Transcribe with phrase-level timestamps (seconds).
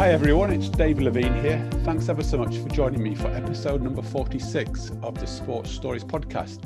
[0.00, 1.62] Hi everyone, it's Dave Levine here.
[1.84, 6.04] Thanks ever so much for joining me for episode number 46 of the Sports Stories
[6.04, 6.60] podcast.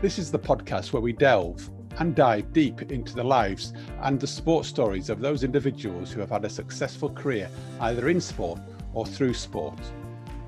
[0.00, 4.26] This is the podcast where we delve and dive deep into the lives and the
[4.26, 7.48] sports stories of those individuals who have had a successful career
[7.82, 8.58] either in sport
[8.94, 9.78] or through sport.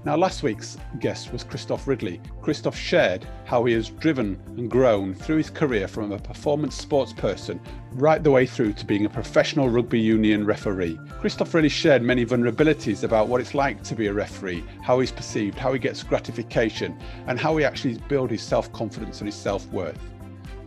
[0.04, 2.20] Now, last week's guest was Christophe Ridley.
[2.42, 7.14] Christophe shared how he has driven and grown through his career from a performance sports
[7.14, 7.58] person
[7.92, 11.00] right the way through to being a professional rugby union referee.
[11.20, 15.10] Christophe really shared many vulnerabilities about what it's like to be a referee, how he's
[15.10, 16.94] perceived, how he gets gratification,
[17.26, 19.98] and how he actually builds his self confidence and his self worth.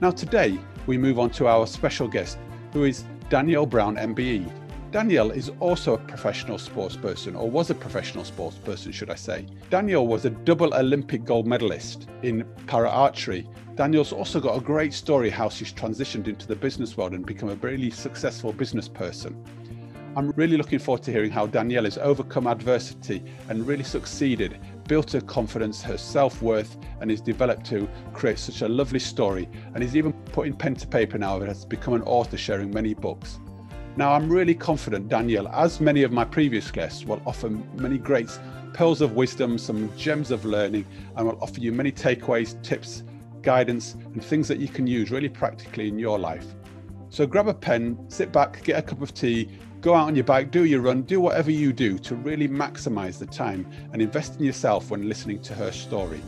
[0.02, 0.58] Now, today
[0.88, 2.40] we move on to our special guest,
[2.74, 4.52] who is Danielle Brown MBE.
[4.90, 9.16] Danielle is also a professional sports person, or was a professional sports person, should I
[9.16, 9.46] say.
[9.70, 13.50] Danielle was a double Olympic gold medalist in para archery.
[13.76, 17.50] Danielle's also got a great story how she's transitioned into the business world and become
[17.50, 19.44] a really successful business person.
[20.16, 24.58] I'm really looking forward to hearing how Danielle has overcome adversity and really succeeded,
[24.88, 29.50] built her confidence, her self worth, and is developed to create such a lovely story.
[29.76, 32.94] And is even putting pen to paper now and has become an author sharing many
[32.94, 33.40] books.
[33.98, 38.30] Now, I'm really confident Danielle, as many of my previous guests, will offer many great
[38.74, 43.02] pearls of wisdom, some gems of learning, and will offer you many takeaways, tips,
[43.42, 46.46] guidance, and things that you can use really practically in your life.
[47.10, 49.50] So grab a pen, sit back, get a cup of tea,
[49.82, 53.18] go out on your bike, do your run, do whatever you do to really maximize
[53.18, 56.22] the time and invest in yourself when listening to her story.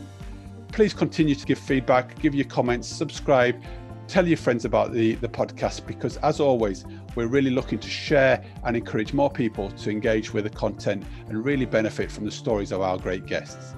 [0.72, 3.62] Please continue to give feedback, give your comments, subscribe,
[4.10, 8.44] tell your friends about the, the podcast because, as always, we're really looking to share
[8.64, 12.72] and encourage more people to engage with the content and really benefit from the stories
[12.72, 13.76] of our great guests.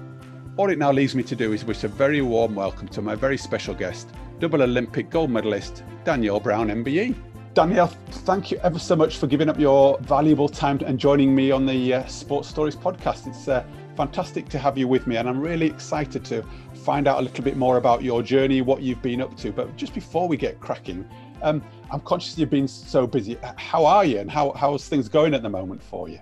[0.57, 3.13] All it now leaves me to do is wish a very warm welcome to my
[3.13, 7.15] very special guest, double Olympic gold medalist, Danielle Brown MBE.
[7.53, 11.51] Danielle, thank you ever so much for giving up your valuable time and joining me
[11.51, 13.27] on the uh, Sports Stories podcast.
[13.27, 13.63] It's uh,
[13.95, 16.43] fantastic to have you with me, and I'm really excited to
[16.83, 19.51] find out a little bit more about your journey, what you've been up to.
[19.51, 21.07] But just before we get cracking,
[21.41, 23.37] um, I'm conscious you've been so busy.
[23.57, 26.19] How are you, and how how's things going at the moment for you?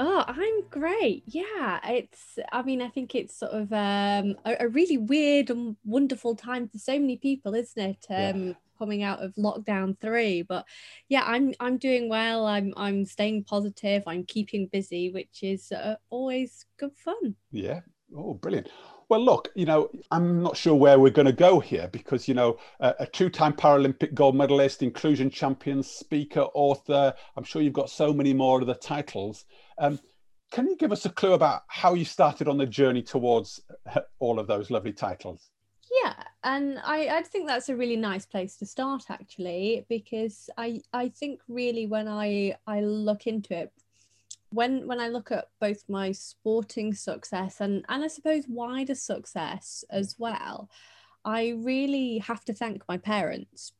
[0.00, 1.22] Oh, I'm great.
[1.26, 2.38] Yeah, it's.
[2.52, 6.68] I mean, I think it's sort of um, a, a, really weird and wonderful time
[6.68, 8.06] for so many people, isn't it?
[8.10, 8.52] Um, yeah.
[8.78, 10.64] Coming out of lockdown three, but
[11.08, 12.46] yeah, I'm I'm doing well.
[12.46, 14.02] I'm I'm staying positive.
[14.06, 17.36] I'm keeping busy, which is uh, always good fun.
[17.52, 17.80] Yeah.
[18.16, 18.68] Oh, brilliant.
[19.08, 22.34] Well, look, you know, I'm not sure where we're going to go here because, you
[22.34, 27.72] know, a, a two time Paralympic gold medalist, inclusion champion, speaker, author, I'm sure you've
[27.72, 29.44] got so many more of the titles.
[29.78, 29.98] Um,
[30.52, 33.60] can you give us a clue about how you started on the journey towards
[33.94, 35.50] uh, all of those lovely titles?
[36.02, 40.80] Yeah, and I, I think that's a really nice place to start actually, because I
[40.92, 43.72] I think really when I I look into it,
[44.50, 49.84] when when I look at both my sporting success and and I suppose wider success
[49.90, 50.68] as well,
[51.24, 53.72] I really have to thank my parents.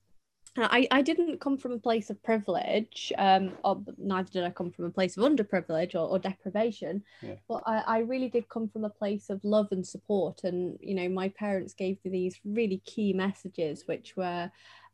[0.57, 4.71] I, I didn't come from a place of privilege, um, or neither did I come
[4.71, 7.35] from a place of underprivilege or, or deprivation, yeah.
[7.49, 10.45] but I, I really did come from a place of love and support.
[10.45, 14.51] And, you know, my parents gave me these really key messages, which were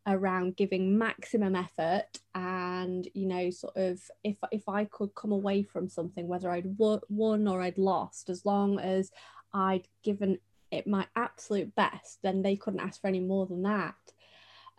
[0.06, 5.62] around giving maximum effort and you know sort of if if I could come away
[5.62, 9.12] from something whether I'd won or I'd lost as long as
[9.52, 10.38] I'd given
[10.70, 13.94] it my absolute best then they couldn't ask for any more than that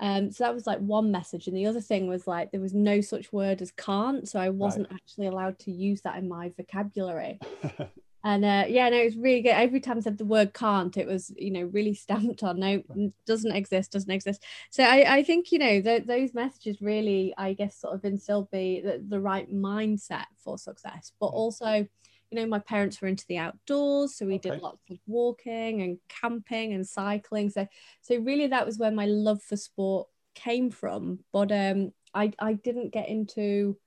[0.01, 2.73] um, so that was like one message and the other thing was like there was
[2.73, 5.00] no such word as can't so I wasn't right.
[5.01, 7.39] actually allowed to use that in my vocabulary
[8.23, 9.50] And uh, yeah, no, it was really good.
[9.50, 12.59] Every time I said the word can't, it was, you know, really stamped on.
[12.59, 12.84] No,
[13.25, 14.44] doesn't exist, doesn't exist.
[14.69, 18.50] So I, I think, you know, th- those messages really, I guess, sort of instilled
[18.51, 21.12] the, the, the right mindset for success.
[21.19, 21.88] But also,
[22.31, 24.52] you know, my parents were into the outdoors, so we okay.
[24.52, 27.50] did lots of walking and camping and cycling.
[27.50, 27.68] So,
[28.02, 31.19] so really, that was where my love for sport came from.
[31.34, 33.78] But um, I, I didn't get into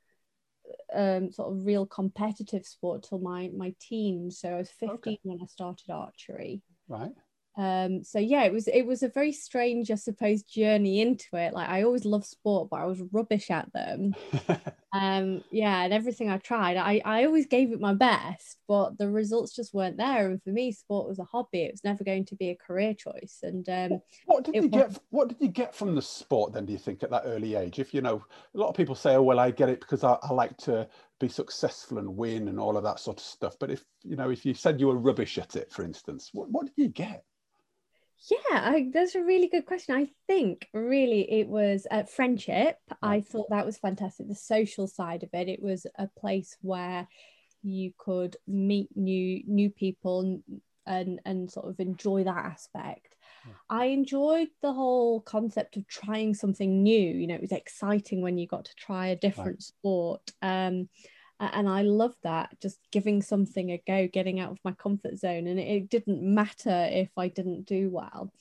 [0.94, 4.38] um, sort of real competitive sport till my my teens.
[4.41, 5.19] So I was 15 okay.
[5.23, 6.62] when I started archery.
[6.87, 7.12] Right.
[7.56, 11.55] Um, so yeah, it was it was a very strange, I suppose, journey into it.
[11.55, 14.14] Like I always loved sport, but I was rubbish at them.
[14.94, 19.11] um, yeah, and everything I tried, I I always gave it my best, but the
[19.11, 20.31] results just weren't there.
[20.31, 22.94] And for me, sport was a hobby; it was never going to be a career
[22.94, 23.41] choice.
[23.43, 24.96] And um, what did you get?
[25.11, 26.64] What did you get from the sport then?
[26.64, 27.81] Do you think at that early age?
[27.81, 28.25] If you know,
[28.55, 30.87] a lot of people say, "Oh, well, I get it because I, I like to
[31.19, 34.31] be successful and win and all of that sort of stuff." But if you know,
[34.31, 37.25] if you said you were rubbish at it, for instance, what, what did you get?
[38.31, 39.94] Yeah, I, that's a really good question.
[39.94, 42.78] I think really it was uh, friendship.
[43.02, 44.28] I thought that was fantastic.
[44.28, 47.06] The social side of it, it was a place where
[47.62, 50.40] you could meet new new people
[50.87, 53.16] and and, sort of enjoy that aspect.
[53.46, 53.52] Yeah.
[53.70, 57.10] I enjoyed the whole concept of trying something new.
[57.10, 59.62] You know, it was exciting when you got to try a different right.
[59.62, 60.31] sport.
[60.43, 60.88] Um,
[61.40, 65.46] and I love that just giving something a go, getting out of my comfort zone,
[65.46, 68.32] and it, didn't matter if I didn't do well.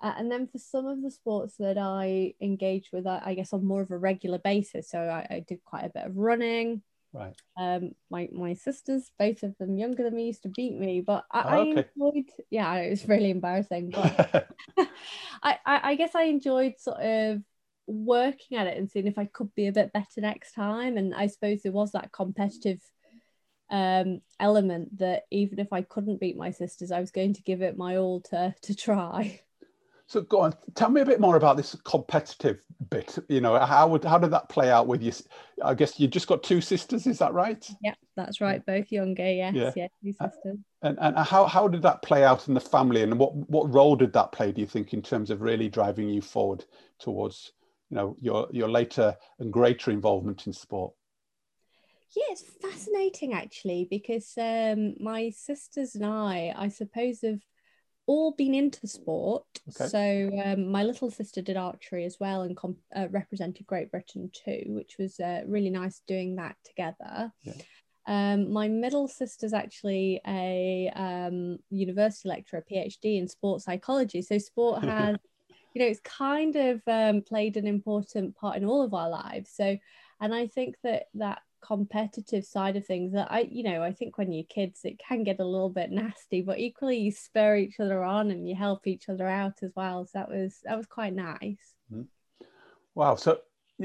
[0.00, 3.52] Uh, and then for some of the sports that I engage with, I, I guess
[3.52, 4.88] on more of a regular basis.
[4.88, 6.82] So I, I, did quite a bit of running.
[7.12, 7.34] Right.
[7.56, 11.24] Um, my my sisters, both of them younger than me, used to beat me, but
[11.32, 11.70] I, oh, okay.
[11.70, 12.30] I enjoyed.
[12.50, 14.48] Yeah, it was really embarrassing, but
[15.42, 17.42] I, I I guess I enjoyed sort of
[17.88, 20.96] working at it and seeing if I could be a bit better next time.
[20.96, 22.80] And I suppose there was that competitive
[23.70, 27.62] um, element that even if I couldn't beat my sisters, I was going to give
[27.62, 29.40] it my all to to try.
[30.06, 33.18] So go on, tell me a bit more about this competitive bit.
[33.28, 35.12] You know, how would how did that play out with you?
[35.62, 37.68] I guess you just got two sisters, is that right?
[37.82, 38.64] Yeah, that's right.
[38.64, 40.58] Both younger, yes, yeah, yeah two sisters.
[40.80, 43.96] And and how how did that play out in the family, and what what role
[43.96, 44.50] did that play?
[44.50, 46.64] Do you think in terms of really driving you forward
[46.98, 47.52] towards
[47.90, 50.92] you know your your later and greater involvement in sport
[52.16, 57.40] yeah it's fascinating actually because um, my sisters and i i suppose have
[58.06, 59.86] all been into sport okay.
[59.86, 64.30] so um, my little sister did archery as well and comp- uh, represented great britain
[64.32, 67.52] too which was uh, really nice doing that together yeah.
[68.08, 74.22] Um, my middle sister's actually a um, university lecturer, a PhD in sports psychology.
[74.22, 75.16] So sport has
[75.74, 79.50] you know it's kind of um, played an important part in all of our lives.
[79.54, 79.78] So
[80.20, 84.16] and i think that that competitive side of things that i you know i think
[84.16, 87.80] when you're kids it can get a little bit nasty but equally you spur each
[87.80, 90.04] other on and you help each other out as well.
[90.04, 91.74] So that was that was quite nice.
[91.92, 92.02] Mm-hmm.
[92.94, 93.16] wow.
[93.16, 93.40] So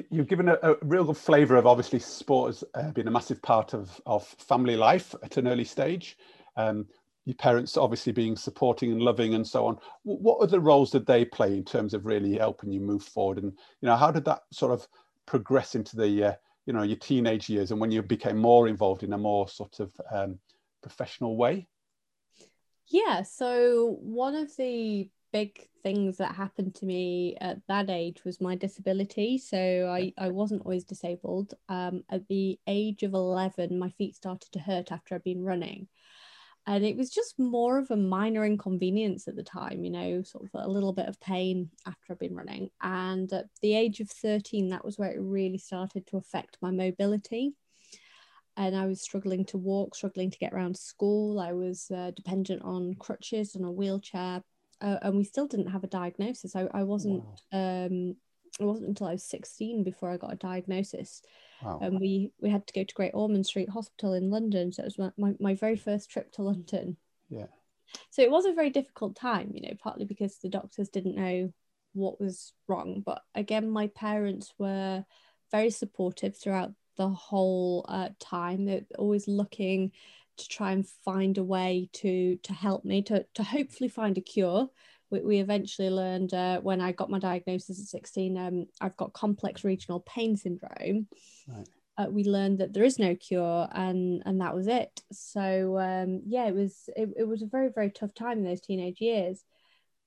[0.10, 3.42] you've given a, a real good flavor of obviously sport has uh, been a massive
[3.42, 6.18] part of, of family life at an early stage.
[6.58, 6.86] Um,
[7.26, 9.78] your parents obviously being supporting and loving and so on.
[10.04, 13.38] What other roles did they play in terms of really helping you move forward?
[13.38, 14.88] And you know how did that sort of
[15.26, 16.34] progress into the uh,
[16.66, 19.80] you know your teenage years and when you became more involved in a more sort
[19.80, 20.40] of um,
[20.82, 21.68] professional way?
[22.88, 28.40] Yeah so one of the big things that happened to me at that age was
[28.40, 29.38] my disability.
[29.38, 31.56] So i, I wasn't always disabled.
[31.70, 35.88] Um, at the age of 11 my feet started to hurt after i'd been running
[36.66, 40.46] and it was just more of a minor inconvenience at the time you know sort
[40.46, 42.70] of a little bit of pain after i've been running.
[42.82, 46.72] And at the age of 13 that was where it really started to affect my
[46.72, 47.54] mobility.
[48.56, 51.40] And i was struggling to walk struggling to get around school.
[51.40, 54.44] I was uh, dependent on crutches and a wheelchair
[54.82, 56.56] uh, and we still didn't have a diagnosis.
[56.56, 57.86] I, I wasn't wow.
[57.86, 58.16] um,
[58.60, 61.22] it wasn't until i was 16 before i got a diagnosis
[61.64, 61.80] Wow.
[61.82, 64.72] And we we had to go to Great Ormond Street Hospital in London.
[64.72, 66.98] So it was my, my, my very first trip to London.
[67.30, 67.48] Yeah.
[68.10, 71.54] So it was a very difficult time, you know, partly because the doctors didn't know
[71.94, 73.02] what was wrong.
[73.06, 75.06] But again, my parents were
[75.52, 78.66] very supportive throughout the whole uh, time.
[78.66, 79.92] They're always looking
[80.38, 84.22] to try and find a way to to help me to to hopefully find a
[84.22, 84.68] cure
[85.14, 89.14] we, we eventually learned uh, when I got my diagnosis at 16, um, I've got
[89.14, 91.08] complex regional pain syndrome.
[91.48, 91.68] Right.
[91.96, 96.24] Uh, we learned that there is no cure and and that was it so um
[96.26, 99.44] yeah it was it, it was a very very tough time in those teenage years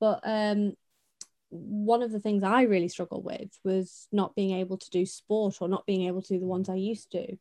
[0.00, 0.72] but um
[1.50, 5.58] one of the things i really struggled with was not being able to do sport
[5.60, 7.36] or not being able to do the ones i used to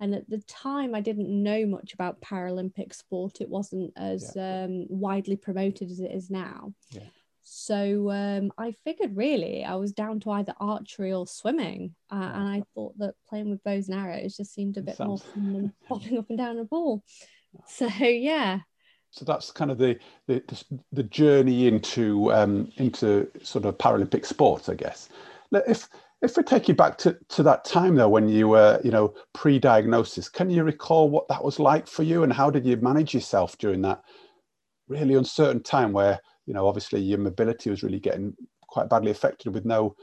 [0.00, 3.40] and at the time i didn't know much about paralympic sport.
[3.40, 4.64] It wasn't as yeah.
[4.64, 6.72] um, widely promoted as it is now.
[6.90, 7.02] Yeah.
[7.42, 11.94] so um, i figured really i was down to either archery or swimming.
[12.10, 15.08] Uh, and i thought that playing with bows and arrows just seemed a bit sounds...
[15.08, 17.02] more fun than bobbing up and down a ball.
[17.66, 18.60] So yeah.
[19.12, 20.42] So that's kind of the the,
[20.92, 25.08] the journey into um, into sort of paralympic sports i guess.
[25.52, 25.88] If
[26.22, 29.14] if we take you back to, to that time though, when you were, you know,
[29.32, 33.14] pre-diagnosis, can you recall what that was like for you and how did you manage
[33.14, 34.02] yourself during that
[34.88, 39.54] really uncertain time where, you know, obviously your mobility was really getting quite badly affected
[39.54, 39.96] with no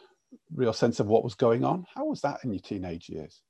[0.54, 1.86] real sense of what was going on?
[1.96, 3.42] How was that in your teenage years?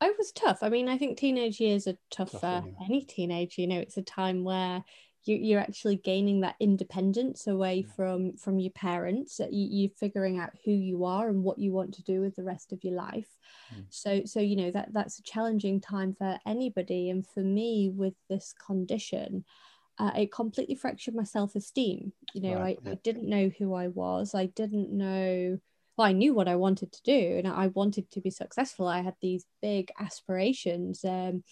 [0.00, 0.62] It was tough.
[0.62, 3.60] I mean, I think teenage years are tough, tough for any teenager.
[3.62, 4.84] You know, it's a time where
[5.24, 10.50] you, you're actually gaining that independence away from from your parents you, you're figuring out
[10.64, 13.28] who you are and what you want to do with the rest of your life.
[13.74, 13.84] Mm.
[13.88, 17.10] so so you know that that's a challenging time for anybody.
[17.10, 19.44] And for me with this condition
[19.98, 22.12] uh, it completely fractured my self-esteem.
[22.34, 22.92] You know right, I, yeah.
[22.92, 24.34] I didn't know who i was.
[24.34, 25.58] I didn't know
[25.96, 28.88] well i knew what i wanted to do and i wanted to be successful.
[28.88, 31.04] I had these big aspirations.
[31.04, 31.44] Um,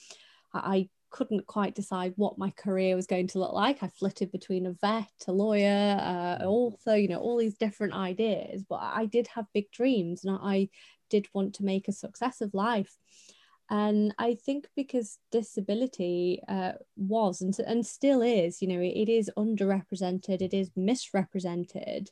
[0.55, 3.83] I, couldn't quite decide what my career was going to look like.
[3.83, 8.65] I flitted between a vet, a lawyer, uh, author, you know, all these different ideas.
[8.69, 10.71] But I did have big dreams and I
[11.11, 12.97] did want to make a success of life.
[13.71, 19.09] And I think because disability uh, was and, and still is, you know, it, it
[19.09, 22.11] is underrepresented, it is misrepresented.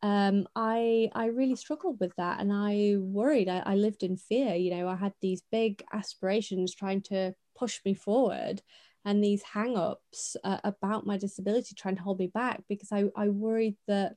[0.00, 3.48] Um, I I really struggled with that, and I worried.
[3.48, 4.54] I, I lived in fear.
[4.54, 8.62] You know, I had these big aspirations trying to push me forward,
[9.04, 13.28] and these hang-ups uh, about my disability trying to hold me back because I I
[13.28, 14.16] worried that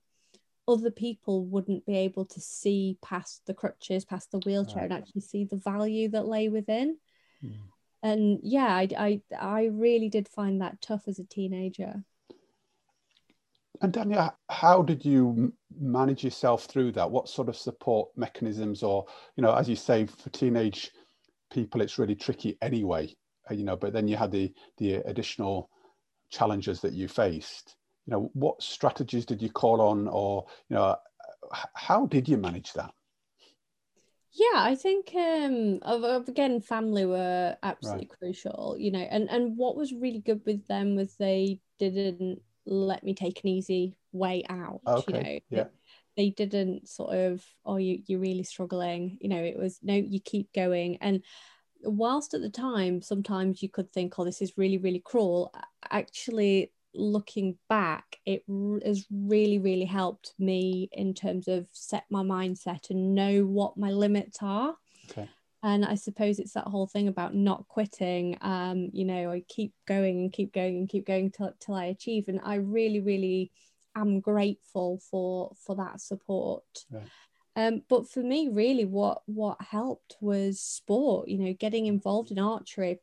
[0.67, 4.91] other people wouldn't be able to see past the crutches, past the wheelchair, right.
[4.91, 6.97] and actually see the value that lay within.
[7.43, 7.55] Mm.
[8.03, 12.03] And yeah, I, I, I really did find that tough as a teenager.
[13.81, 17.09] And Dania, how did you manage yourself through that?
[17.09, 19.05] What sort of support mechanisms, or
[19.35, 20.91] you know, as you say, for teenage
[21.51, 23.15] people, it's really tricky anyway.
[23.51, 25.69] You know, but then you had the the additional
[26.29, 30.95] challenges that you faced you know what strategies did you call on or you know
[31.75, 32.91] how did you manage that
[34.33, 38.19] yeah i think um of, again family were absolutely right.
[38.19, 43.03] crucial you know and and what was really good with them was they didn't let
[43.03, 45.03] me take an easy way out okay.
[45.07, 45.63] you know yeah.
[46.15, 49.93] they, they didn't sort of oh you, you're really struggling you know it was no
[49.93, 51.23] you keep going and
[51.83, 55.53] whilst at the time sometimes you could think oh this is really really cruel
[55.89, 58.43] actually looking back, it
[58.85, 63.91] has really, really helped me in terms of set my mindset and know what my
[63.91, 64.75] limits are.
[65.09, 65.29] Okay.
[65.63, 68.37] And I suppose it's that whole thing about not quitting.
[68.41, 71.85] Um, you know, I keep going and keep going and keep going till till I
[71.85, 72.27] achieve.
[72.27, 73.51] And I really, really
[73.95, 76.63] am grateful for for that support.
[76.89, 77.03] Right.
[77.55, 81.27] Um, but for me, really, what what helped was sport.
[81.27, 82.99] You know, getting involved in archery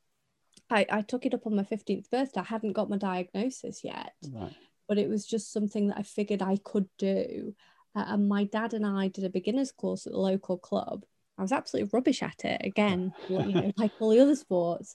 [0.70, 2.40] I, I took it up on my 15th birthday.
[2.40, 4.54] I hadn't got my diagnosis yet, right.
[4.88, 7.54] but it was just something that I figured I could do.
[7.94, 11.04] Uh, and my dad and I did a beginner's course at the local club.
[11.38, 14.94] I was absolutely rubbish at it again, you know, like all the other sports.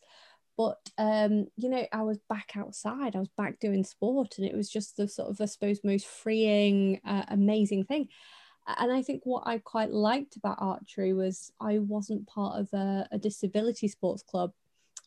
[0.56, 3.16] But um, you know, I was back outside.
[3.16, 6.06] I was back doing sport, and it was just the sort of, I suppose, most
[6.06, 8.10] freeing, uh, amazing thing.
[8.66, 13.08] And I think what I quite liked about archery was I wasn't part of a,
[13.12, 14.52] a disability sports club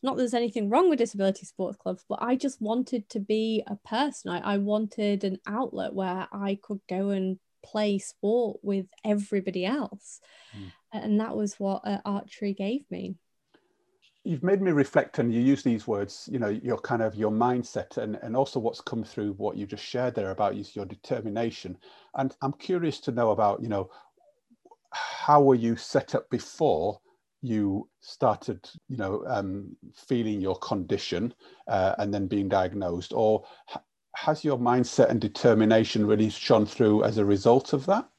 [0.03, 3.63] not that there's anything wrong with disability sports clubs, but I just wanted to be
[3.67, 4.31] a person.
[4.31, 10.19] I, I wanted an outlet where I could go and play sport with everybody else.
[10.55, 10.71] Mm.
[10.93, 13.15] And that was what uh, archery gave me.
[14.27, 17.31] You've made me reflect, and you use these words, you know, your kind of your
[17.31, 21.77] mindset and, and also what's come through what you just shared there about your determination.
[22.15, 23.89] And I'm curious to know about, you know,
[24.91, 26.99] how were you set up before
[27.41, 31.33] you started, you know, um, feeling your condition
[31.69, 33.83] uh, and then being diagnosed, or ha-
[34.17, 38.09] has your mindset and determination really shone through as a result of that?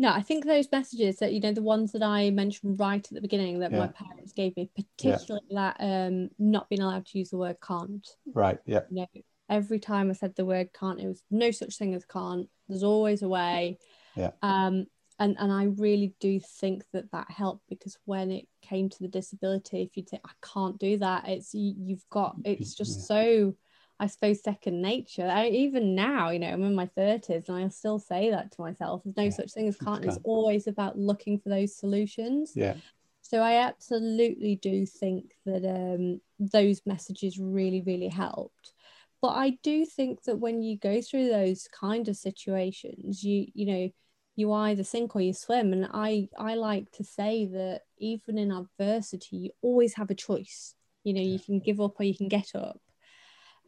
[0.00, 3.12] No, I think those messages that you know the ones that I mentioned right at
[3.12, 3.78] the beginning that yeah.
[3.78, 5.72] my parents gave me, particularly yeah.
[5.78, 8.06] that um, not being allowed to use the word can't.
[8.32, 8.58] Right.
[8.64, 8.82] Yeah.
[8.90, 12.04] You know, every time I said the word can't, it was no such thing as
[12.04, 12.48] can't.
[12.68, 13.78] There's always a way.
[14.14, 14.30] Yeah.
[14.42, 14.86] Um,
[15.18, 19.08] and and I really do think that that helped because when it came to the
[19.08, 23.04] disability, if you say I can't do that, it's you, you've got it's just yeah.
[23.04, 23.54] so
[24.00, 25.26] I suppose second nature.
[25.26, 28.60] I, even now, you know, I'm in my thirties and I still say that to
[28.60, 29.02] myself.
[29.04, 29.30] There's no yeah.
[29.30, 30.04] such thing as can't.
[30.04, 32.52] It's always about looking for those solutions.
[32.54, 32.74] Yeah.
[33.22, 38.72] So I absolutely do think that um, those messages really, really helped.
[39.20, 43.66] But I do think that when you go through those kind of situations, you you
[43.66, 43.90] know
[44.38, 48.52] you either sink or you swim and i i like to say that even in
[48.52, 52.28] adversity you always have a choice you know you can give up or you can
[52.28, 52.80] get up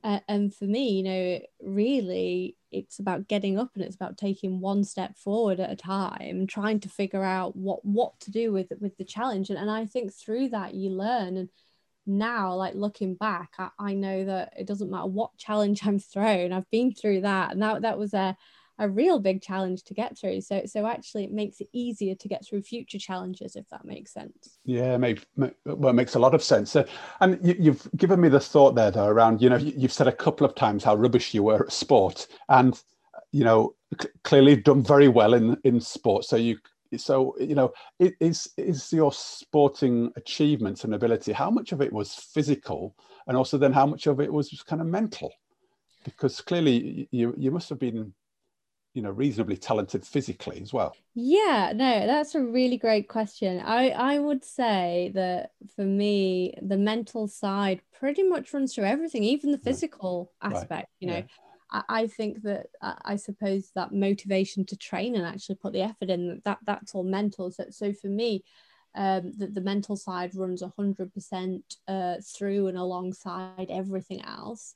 [0.05, 4.61] uh, and for me you know really it's about getting up and it's about taking
[4.61, 8.73] one step forward at a time trying to figure out what what to do with
[8.81, 9.51] with the challenge.
[9.51, 11.37] And, and i think through that you learn.
[11.37, 11.49] And
[12.07, 16.53] now like looking back I, I know that it doesn't matter what challenge i'm thrown
[16.53, 17.53] i've been through that.
[17.53, 18.37] And that that was a
[18.81, 20.41] a real big challenge to get through.
[20.41, 24.13] So so actually it makes it easier to get through future challenges if that makes
[24.13, 24.59] sense.
[24.65, 26.75] Yeah, make, well, makes a lot of sense.
[26.75, 26.85] Uh,
[27.21, 30.13] and you, have given me the thought there though around you know you've said a
[30.13, 32.83] couple of times how rubbish you were at sport, and
[33.31, 36.25] you know c- clearly done very well in in sport.
[36.25, 36.57] So you
[36.97, 41.33] so you know, is is your sporting achievements and ability?
[41.33, 42.97] How much of it was physical,
[43.27, 45.33] and also then how much of it was kind of mental?
[46.05, 48.15] Because clearly, you you must have been
[48.95, 53.91] you know reasonably talented physically as well yeah no that's a really great question i
[53.91, 59.53] i would say that for me the mental side pretty much runs through everything even
[59.53, 60.53] the physical right.
[60.53, 60.87] aspect right.
[60.99, 61.23] you know yeah.
[61.71, 66.11] I, I think that I suppose that motivation to train and actually put the effort
[66.11, 67.51] in that that's all mental.
[67.53, 68.43] So, so for me,
[68.95, 74.75] um, the, the mental side runs 100% uh, through and alongside everything else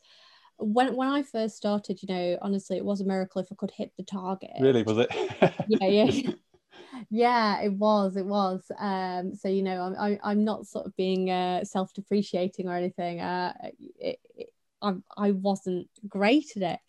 [0.59, 3.73] when when I first started, you know, honestly, it was a miracle if I could
[3.73, 4.51] hit the target.
[4.61, 5.09] Really, was it?
[5.69, 6.31] yeah, yeah,
[7.11, 7.61] yeah.
[7.63, 8.71] It was, it was.
[8.79, 12.77] Um, so you know, I'm I, I'm not sort of being uh, self depreciating or
[12.77, 13.21] anything.
[13.21, 13.53] Uh,
[13.99, 14.49] it, it,
[14.81, 16.81] I I wasn't great at it,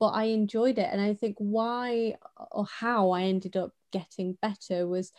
[0.00, 2.16] but I enjoyed it, and I think why
[2.50, 5.12] or how I ended up getting better was,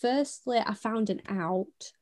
[0.00, 1.92] firstly, I found an out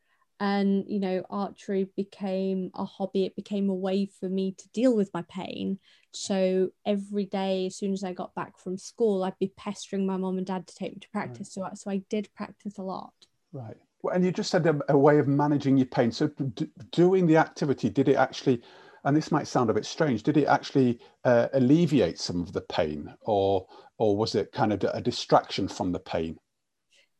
[0.40, 4.94] and you know archery became a hobby it became a way for me to deal
[4.94, 5.78] with my pain.
[6.12, 10.16] So every day as soon as i got back from school i'd be pestering my
[10.16, 11.64] mom and dad to take me to practice right.
[11.66, 13.12] so, I, so i did practice a lot.
[13.52, 13.76] Right.
[14.02, 16.12] Well, and you just said a, a way of managing your pain.
[16.12, 18.62] So d- doing the activity did it actually
[19.06, 22.60] and this might sound a bit strange did it actually uh, alleviate some of the
[22.60, 23.66] pain or
[23.98, 26.36] or was it kind of a distraction from the pain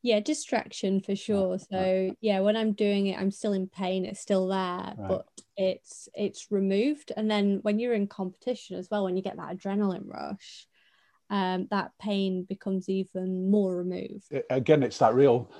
[0.02, 1.58] yeah distraction for sure.
[1.58, 4.96] So yeah when i'm doing it i'm still in pain it's still there right.
[5.08, 5.26] but
[5.56, 7.12] it's it's removed.
[7.16, 10.66] And then when you're in competition as well when you get that adrenaline rush
[11.28, 14.32] um, that pain becomes even more removed.
[14.50, 15.50] Again it's that real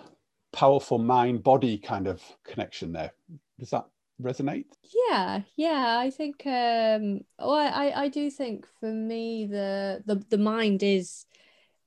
[0.52, 3.12] powerful mind body kind of connection there.
[3.58, 3.86] Does that
[4.22, 4.66] resonate?
[5.10, 10.38] Yeah yeah i think um well i i do think for me the the, the
[10.38, 11.26] mind is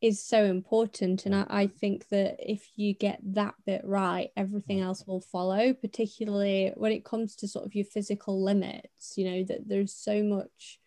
[0.01, 4.79] is so important and I, I, think that if you get that bit right everything
[4.79, 9.43] else will follow particularly when it comes to sort of your physical limits you know
[9.43, 10.79] that there's so much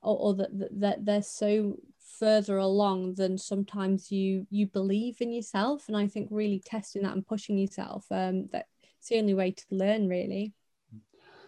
[0.00, 1.76] or, or that, that, that they're so
[2.18, 7.12] further along than sometimes you you believe in yourself and i think really testing that
[7.12, 8.48] and pushing yourself um
[9.06, 10.52] that's the only way to learn really.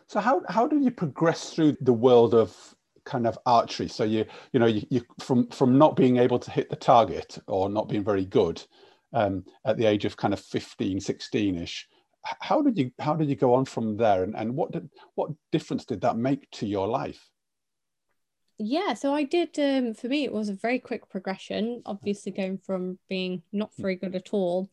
[0.07, 2.57] So how how do you progress through the world of
[3.09, 3.89] kind of archery.
[3.89, 7.39] So you you know you, you from from not being able to hit the target
[7.49, 8.63] or not being very good
[9.13, 11.89] um, at the age of kind of 15, 16 ish.
[12.23, 15.31] How did you how did you go on from there, and, and what did what
[15.51, 17.29] difference did that make to your life?
[18.59, 19.59] Yeah, so I did.
[19.59, 21.83] Um, for me, it was a very quick progression.
[21.87, 24.69] Obviously, going from being not very good at all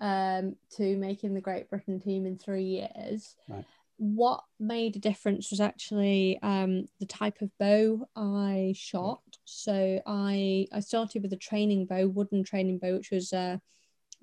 [0.00, 3.36] um, to making the Great Britain team in three years.
[3.48, 3.64] Right
[4.02, 9.20] what made a difference was actually um, the type of bow I shot.
[9.44, 13.58] So I I started with a training bow, wooden training bow, which was uh,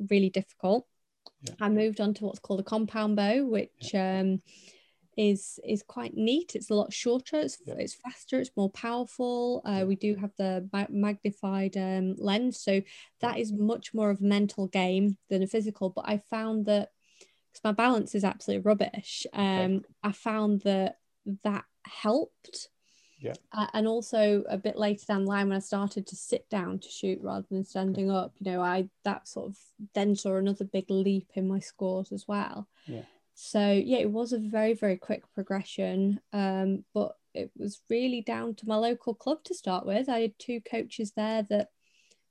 [0.09, 0.85] really difficult.
[1.43, 1.53] Yeah.
[1.61, 4.19] I moved on to what's called a compound bow, which yeah.
[4.19, 4.41] um,
[5.15, 6.55] is is quite neat.
[6.55, 7.39] It's a lot shorter.
[7.39, 7.75] It's yeah.
[7.77, 8.37] it's faster.
[8.37, 9.61] It's more powerful.
[9.63, 12.81] Uh, we do have the magnified um, lens, so
[13.21, 15.89] that is much more of a mental game than a physical.
[15.89, 16.89] But I found that
[17.51, 19.25] because my balance is absolutely rubbish.
[19.33, 19.85] Um, okay.
[20.03, 20.99] I found that
[21.43, 22.69] that helped.
[23.19, 23.33] Yeah.
[23.51, 26.79] Uh, and also a bit later down the line when I started to sit down
[26.79, 29.57] to shoot rather than standing up, you know, I that sort of
[29.93, 32.67] then saw another big leap in my scores as well.
[32.85, 33.01] Yeah.
[33.33, 38.55] So yeah, it was a very very quick progression, um, but it was really down
[38.55, 40.07] to my local club to start with.
[40.07, 41.69] I had two coaches there that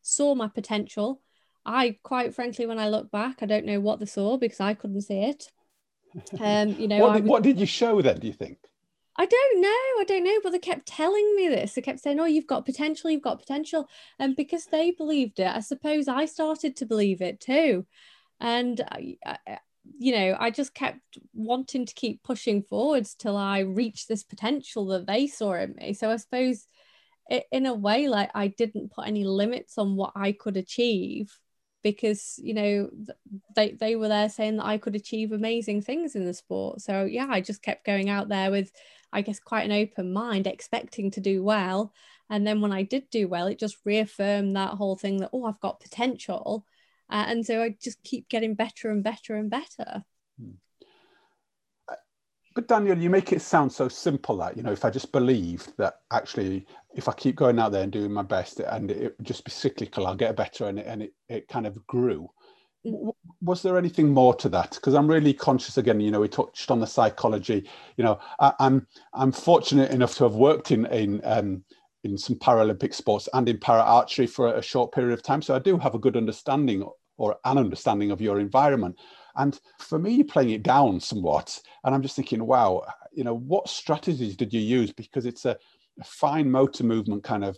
[0.03, 1.21] saw my potential
[1.69, 4.73] I quite frankly, when I look back, I don't know what they saw because I
[4.75, 5.51] couldn't see it.
[6.41, 8.19] Um, you know, what, did, what did you show then?
[8.19, 8.59] Do you think?
[9.17, 9.69] I don't know.
[9.69, 11.75] I don't know, but they kept telling me this.
[11.75, 13.11] They kept saying, "Oh, you've got potential.
[13.11, 13.87] You've got potential,"
[14.19, 17.87] and because they believed it, I suppose I started to believe it too.
[18.41, 19.59] And I, I,
[19.99, 24.87] you know, I just kept wanting to keep pushing forwards till I reached this potential
[24.87, 25.93] that they saw in me.
[25.93, 26.65] So I suppose,
[27.29, 31.39] it, in a way, like I didn't put any limits on what I could achieve
[31.83, 32.91] because you know
[33.55, 36.81] they they were there saying that I could achieve amazing things in the sport.
[36.81, 38.73] So yeah, I just kept going out there with
[39.13, 41.93] I guess quite an open mind, expecting to do well.
[42.31, 45.45] And then when I did do well, it just reaffirmed that whole thing that oh,
[45.45, 46.67] I've got potential.
[47.11, 50.05] Uh, and so I just keep getting better and better and better.
[52.55, 55.73] But Daniel, you make it sound so simple that, you know, if I just believed
[55.79, 59.27] that actually, if I keep going out there and doing my best and it would
[59.27, 62.29] just be cyclical, I'll get better and it, and it, it kind of grew.
[62.87, 63.13] Mm.
[63.43, 64.73] Was there anything more to that?
[64.73, 68.49] Because I'm really conscious again, you know, we touched on the psychology, you know, I,
[68.49, 71.63] am I'm, I'm fortunate enough to have worked in, in, um,
[72.03, 75.43] in some Paralympic sports and in para archery for a short period of time.
[75.43, 78.97] So I do have a good understanding or an understanding of your environment.
[79.39, 83.35] And for me, you're playing it down somewhat, and I'm just thinking, wow, you know,
[83.35, 84.93] what strategies did you use?
[84.93, 85.57] Because it's a,
[86.01, 87.57] a fine motor movement kind of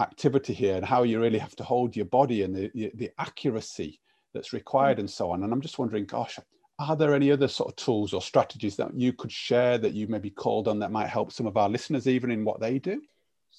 [0.00, 4.00] activity here, and how you really have to hold your body and the the accuracy
[4.34, 5.42] that's required, and so on.
[5.42, 6.38] And I'm just wondering, gosh,
[6.78, 10.06] are there any other sort of tools or strategies that you could share that you
[10.08, 13.00] maybe called on that might help some of our listeners even in what they do?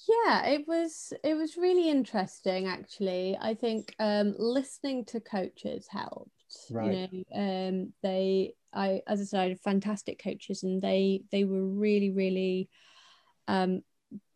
[0.08, 6.35] yeah it was it was really interesting actually i think um listening to coaches helped
[6.70, 11.22] right you know um they i as i said I had fantastic coaches and they
[11.30, 12.68] they were really really
[13.48, 13.82] um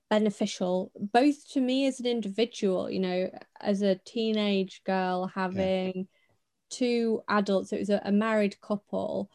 [0.09, 3.31] beneficial both to me as an individual you know
[3.61, 6.03] as a teenage girl having yeah.
[6.69, 9.31] two adults it was a, a married couple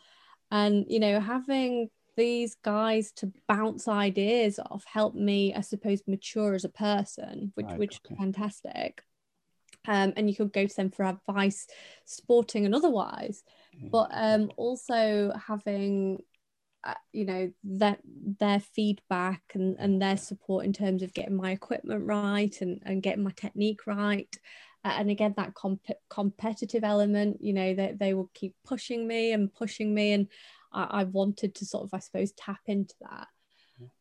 [0.51, 6.53] and you know having these guys to bounce ideas off helped me, I suppose, mature
[6.53, 8.15] as a person, which right, which okay.
[8.15, 9.03] fantastic.
[9.87, 11.67] Um, and you could go to them for advice,
[12.05, 13.43] sporting and otherwise.
[13.75, 13.91] Mm.
[13.91, 16.19] But um, also having,
[16.83, 21.51] uh, you know, that their feedback and, and their support in terms of getting my
[21.51, 24.33] equipment right and, and getting my technique right.
[24.83, 29.07] Uh, and again, that comp- competitive element, you know, that they, they will keep pushing
[29.07, 30.13] me and pushing me.
[30.13, 30.27] And
[30.71, 33.27] I, I wanted to sort of, I suppose, tap into that.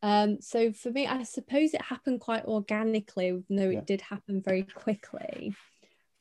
[0.03, 3.79] Um, so for me, I suppose it happened quite organically, even though yeah.
[3.79, 5.55] it did happen very quickly.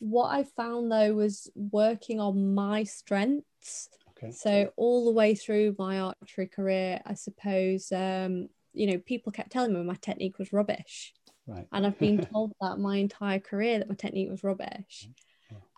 [0.04, 3.88] What I found though was working on my strengths.
[4.18, 4.32] Okay.
[4.32, 9.54] So all the way through my archery career, I suppose, um, you know, people kept
[9.54, 11.13] telling me my technique was rubbish.
[11.48, 11.66] Right.
[11.72, 15.08] And I've been told that my entire career that my technique was rubbish.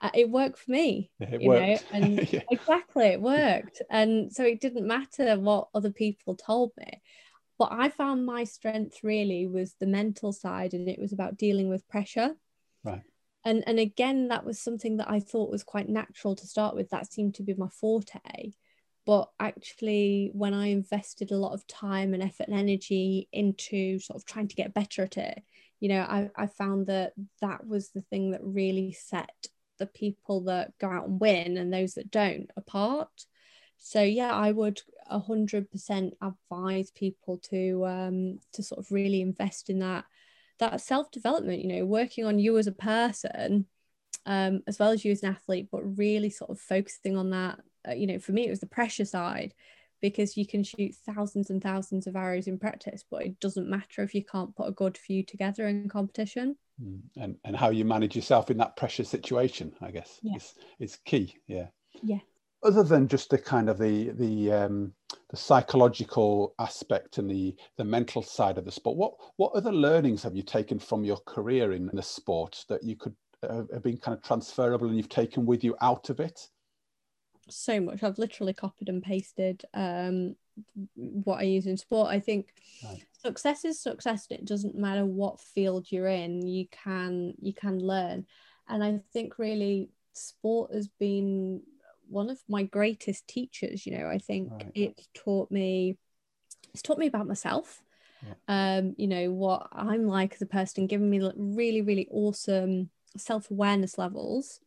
[0.01, 1.61] Uh, it worked for me it you worked.
[1.61, 2.41] know and yeah.
[2.51, 7.01] exactly it worked and so it didn't matter what other people told me
[7.57, 11.69] but i found my strength really was the mental side and it was about dealing
[11.69, 12.35] with pressure
[12.83, 13.03] right
[13.45, 16.89] and and again that was something that i thought was quite natural to start with.
[16.89, 18.53] That seemed to be my forte.
[19.05, 24.17] But actually when i invested a lot of time and effort and energy into sort
[24.17, 25.43] of trying to get better at it
[25.79, 30.41] you know i, I found that that was the thing that really set the people
[30.41, 33.25] that go out and win and those that don't apart.
[33.77, 39.21] So yeah, I would a hundred percent advise people to um, to sort of really
[39.21, 40.05] invest in that
[40.59, 41.63] that self development.
[41.63, 43.65] You know, working on you as a person,
[44.25, 47.59] um, as well as you as an athlete, but really sort of focusing on that.
[47.87, 49.53] Uh, you know, for me, it was the pressure side
[50.01, 54.03] because you can shoot thousands and thousands of arrows in practice, but it doesn't matter
[54.03, 56.55] if you can't put a good few together in competition.
[56.83, 57.01] Mm.
[57.17, 60.35] And and how you manage yourself in that pressure situation, I guess, yeah.
[60.35, 61.35] is is key.
[61.47, 61.67] Yeah.
[62.03, 62.19] Yeah.
[62.65, 64.93] Other than just the kind of the the um,
[65.29, 70.23] the psychological aspect and the the mental side of the sport, what what other learnings
[70.23, 73.15] have you taken from your career in the sport that you could
[73.47, 76.49] uh, have been kind of transferable and you've taken with you out of it?
[77.49, 78.03] so much.
[78.03, 80.35] I've literally copied and pasted um,
[80.95, 82.09] what I use in sport.
[82.09, 83.03] I think right.
[83.21, 84.27] success is success.
[84.29, 86.47] and It doesn't matter what field you're in.
[86.47, 88.25] You can you can learn,
[88.67, 91.61] and I think really sport has been
[92.09, 93.85] one of my greatest teachers.
[93.85, 94.71] You know, I think right.
[94.73, 95.97] it taught me.
[96.73, 97.81] It's taught me about myself.
[98.25, 98.77] Yeah.
[98.77, 103.49] Um, you know what I'm like as a person, giving me really, really awesome self
[103.49, 104.59] awareness levels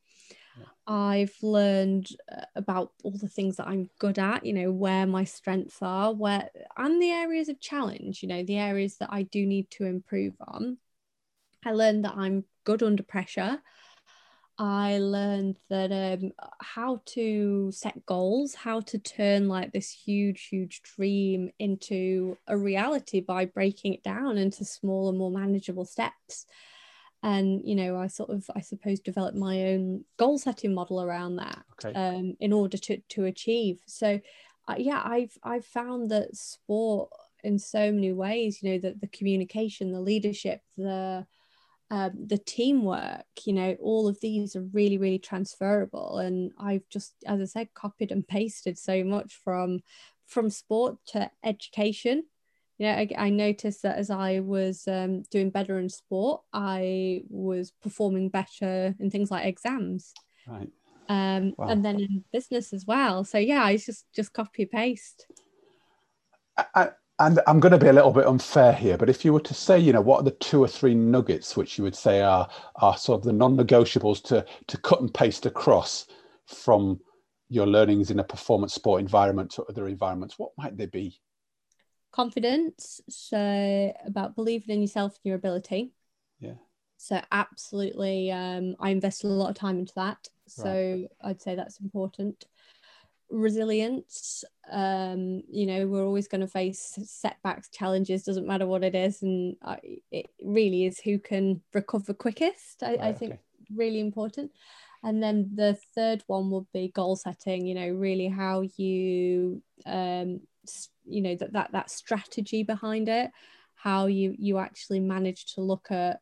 [0.87, 5.25] I've learned uh, about all the things that I'm good at, you know, where my
[5.25, 6.49] strengths are, where
[6.79, 10.35] and the areas of challenge, you know, the areas that I do need to improve
[10.41, 10.79] on.
[11.65, 13.61] I learned that I'm good under pressure.
[14.59, 20.83] I learned that um, how to set goals, how to turn like this huge, huge
[20.83, 26.47] dream into a reality by breaking it down into smaller, more manageable steps
[27.23, 31.37] and you know i sort of i suppose developed my own goal setting model around
[31.37, 31.93] that okay.
[31.99, 34.21] um, in order to to achieve so
[34.69, 37.11] uh, yeah i've i've found that sport
[37.43, 41.27] in so many ways you know that the communication the leadership the
[41.91, 47.15] um, the teamwork you know all of these are really really transferable and i've just
[47.27, 49.81] as i said copied and pasted so much from
[50.27, 52.23] from sport to education
[52.79, 57.23] you know, I, I noticed that as I was um, doing better in sport, I
[57.29, 60.15] was performing better in things like exams.
[60.47, 60.71] Right.
[61.09, 61.69] Um, wow.
[61.69, 63.25] And then in business as well.
[63.25, 65.27] So yeah, I just just copy paste.
[66.57, 69.41] I, and I'm going to be a little bit unfair here, but if you were
[69.41, 72.23] to say, you know, what are the two or three nuggets which you would say
[72.23, 76.07] are are sort of the non-negotiables to to cut and paste across
[76.47, 77.01] from
[77.49, 81.21] your learnings in a performance sport environment to other environments, what might they be?
[82.11, 85.93] confidence so about believing in yourself and your ability
[86.41, 86.55] yeah
[86.97, 91.09] so absolutely um, i invest a lot of time into that so right.
[91.25, 92.47] i'd say that's important
[93.31, 98.95] resilience um you know we're always going to face setbacks challenges doesn't matter what it
[98.95, 99.79] is and I,
[100.11, 103.41] it really is who can recover quickest i, right, I think okay.
[103.75, 104.51] really important
[105.03, 110.41] and then the third one would be goal setting you know really how you um
[111.05, 113.31] you know that that that strategy behind it
[113.75, 116.21] how you you actually manage to look at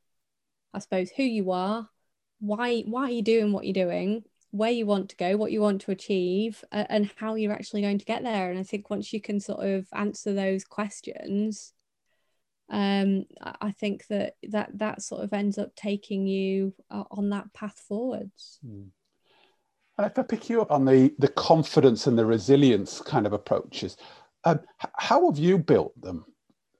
[0.74, 1.88] i suppose who you are
[2.40, 4.22] why why are you doing what you're doing
[4.56, 7.82] where you want to go, what you want to achieve, uh, and how you're actually
[7.82, 8.50] going to get there.
[8.50, 11.72] And I think once you can sort of answer those questions,
[12.68, 17.52] um, I think that that that sort of ends up taking you uh, on that
[17.52, 18.58] path forwards.
[18.66, 18.88] Mm.
[19.98, 23.32] And if I pick you up on the the confidence and the resilience kind of
[23.32, 23.96] approaches,
[24.44, 24.60] um,
[24.96, 26.24] how have you built them?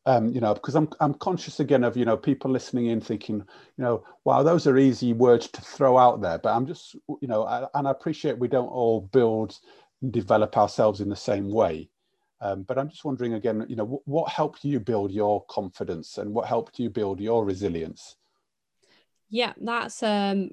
[0.07, 3.37] Um, you know, because I'm I'm conscious again of you know people listening in thinking,
[3.37, 7.29] you know, wow, those are easy words to throw out there, but I'm just you
[7.29, 9.59] know, I, and I appreciate we don't all build
[10.03, 11.90] and develop ourselves in the same way,
[12.40, 16.19] um, but I'm just wondering again, you know, what, what helped you build your confidence
[16.19, 18.16] and what helped you build your resilience?
[19.29, 20.49] Yeah, that's a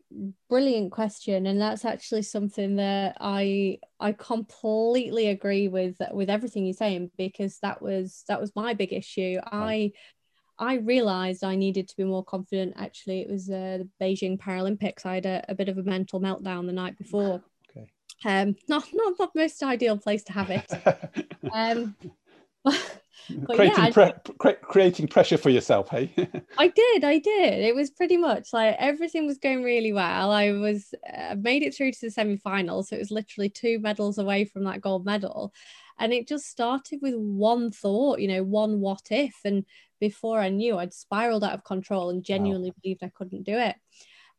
[0.50, 6.74] brilliant question, and that's actually something that I I completely agree with with everything you're
[6.74, 9.38] saying because that was that was my big issue.
[9.46, 9.92] I
[10.58, 12.74] I realized I needed to be more confident.
[12.76, 15.06] Actually, it was uh, the Beijing Paralympics.
[15.06, 17.44] I had a, a, bit of a mental meltdown the night before.
[17.70, 17.92] Okay.
[18.26, 20.72] Um, not not the most ideal place to have it.
[21.54, 21.96] um,
[23.46, 26.12] creating, yeah, pre- creating pressure for yourself hey?
[26.58, 27.60] I did i did.
[27.60, 30.32] It was pretty much like everything was going really well.
[30.32, 34.18] I was uh, made it through to the semi-final so it was literally two medals
[34.18, 35.54] away from that gold medal.
[36.00, 39.36] And it just started with one thought you know one what if.
[39.46, 39.66] And
[40.00, 42.76] before i knew i'd spiraled out of control and genuinely wow.
[42.84, 43.76] believed i couldn't do it.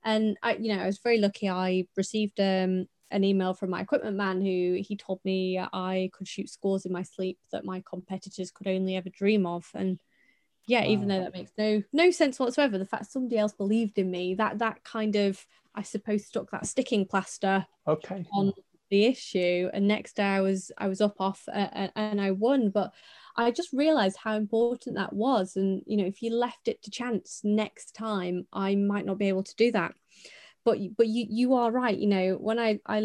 [0.05, 1.49] And i you know i was very lucky.
[1.49, 6.27] I received um, an email from my equipment man who he told me I could
[6.27, 9.71] shoot scores in my sleep that my competitors could only ever dream of.
[9.73, 10.01] And
[10.67, 10.89] yeah, wow.
[10.89, 14.35] even though that makes no no sense whatsoever, the fact somebody else believed in me,
[14.35, 18.53] that that kind of I suppose stuck that sticking plaster okay on
[18.91, 19.71] the issue.
[19.73, 22.93] And next day I was I was up off uh, and I won, but
[23.37, 25.55] I just realized how important that was.
[25.55, 29.29] And you know, if you left it to chance next time, I might not be
[29.29, 29.95] able to do that
[30.65, 33.01] but but you you are right you know when i i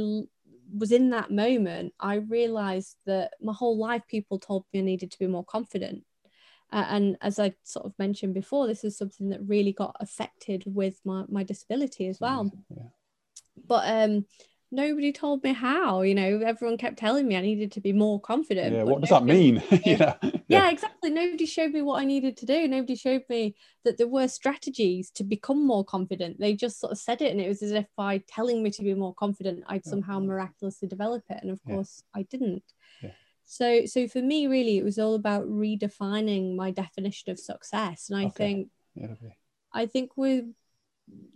[0.74, 5.12] was in that moment i realized that my whole life people told me i needed
[5.12, 6.04] to be more confident
[6.72, 10.64] uh, and as i sort of mentioned before this is something that really got affected
[10.66, 12.84] with my, my disability as well yeah.
[13.68, 14.26] but um
[14.72, 18.20] nobody told me how you know everyone kept telling me i needed to be more
[18.20, 19.62] confident yeah what does that mean?
[19.86, 20.16] yeah.
[20.48, 21.10] yeah exactly.
[21.10, 22.68] Nobody showed me what i needed to do.
[22.68, 26.40] Nobody showed me that there were strategies to become more confident.
[26.40, 28.84] They just sort of said it and it was as if by telling me to
[28.84, 32.20] be more confident i'd oh, somehow miraculously develop it and of course yeah.
[32.20, 32.64] i didn't.
[33.02, 33.12] Yeah.
[33.46, 38.20] so so for me really it was all about redefining my definition of success and
[38.20, 38.34] i okay.
[38.36, 38.70] think
[39.74, 40.46] i think with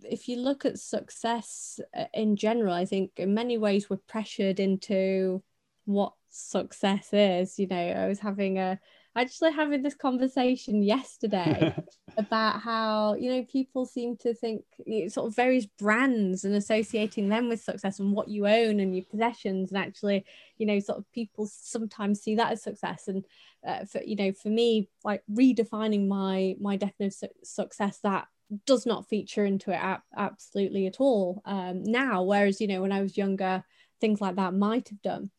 [0.02, 4.60] if you look at success uh, in general, I think in many ways we're pressured
[4.60, 5.42] into
[5.84, 7.58] what success is.
[7.58, 8.78] You know, I was having a
[9.16, 11.74] actually having this conversation yesterday
[12.16, 16.54] about how you know people seem to think you know, sort of various brands and
[16.54, 20.24] associating them with success and what you own and your possessions and actually
[20.58, 23.24] you know sort of people sometimes see that as success and
[23.66, 28.26] uh, for you know for me like redefining my my definition of su- success that
[28.66, 32.92] does not feature into it ab- absolutely at all um, now whereas you know when
[32.92, 33.64] i was younger
[34.04, 35.30] things like that might have done.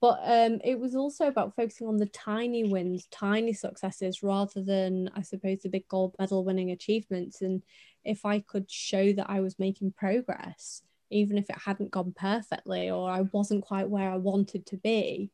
[0.00, 5.10] But um, it was also about focusing on the tiny wins tiny successes rather than
[5.14, 7.42] i suppose the big gold medal winning achievements.
[7.42, 7.62] And
[8.04, 12.90] if i could show that i was making progress even if it hadn't gone perfectly
[12.90, 15.30] or i wasn't quite where i wanted to be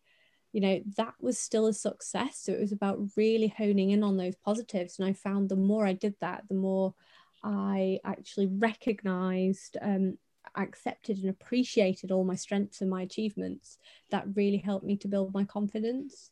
[0.54, 2.38] you know that was still a success.
[2.38, 4.98] So it was about really honing in on those positives.
[4.98, 6.94] And i found the more i did that the more
[7.42, 10.16] i actually recognized um,
[10.54, 13.78] accepted and appreciated all my strengths and my achievements
[14.10, 16.30] that really helped me to build my confidence.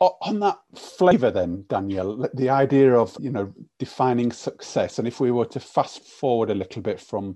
[0.00, 5.30] On that flavor then danielle the idea of you know defining success and if we
[5.30, 7.34] were to fast forward a little bit from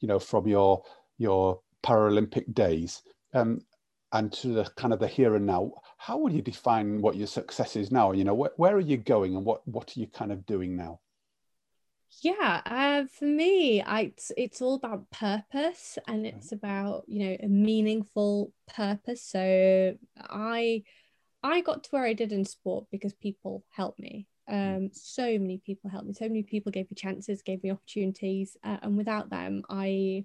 [0.00, 0.82] you know from your
[1.16, 3.02] your paralympic days
[3.34, 3.60] um,
[4.12, 7.26] and to the kind of the here and now how would you define what your
[7.26, 8.12] success is now?
[8.12, 10.76] You know wh- where are you going and what what are you kind of doing
[10.76, 11.00] now?
[12.22, 17.36] Yeah uh, for me I, it's, it's all about purpose and it's about you know
[17.42, 19.22] a meaningful purpose.
[19.22, 20.82] So i
[21.42, 24.26] i got to where i did in sport because people helped me.
[24.48, 26.14] Um, so many people helped me.
[26.14, 30.24] So many people gave me chances, gave me opportunities, uh, and without them, I,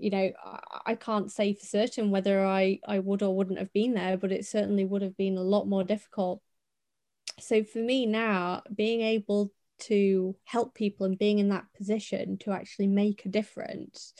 [0.00, 0.30] you know,
[0.86, 4.32] I, can't say for certain whether I I would or wouldn't have been there, but
[4.32, 6.40] it certainly would have been a lot more difficult.
[7.38, 12.52] So for me now, being able to help people and being in that position to
[12.52, 14.14] actually make a difference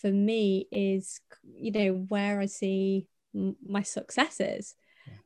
[0.00, 4.74] for me is you know where i see my successes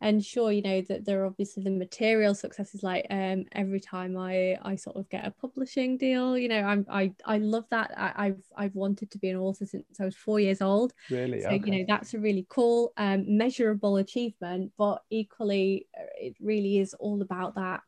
[0.01, 4.17] and sure you know that there are obviously the material successes like um every time
[4.17, 7.93] i i sort of get a publishing deal you know i'm i i love that.
[7.97, 10.93] I, have i've wanted to be an author since i was four years old.
[11.11, 11.43] Really?
[11.43, 11.63] So okay.
[11.65, 16.95] you know that's a really cool um measurable achievement but equally uh, it really is
[16.95, 17.83] all about that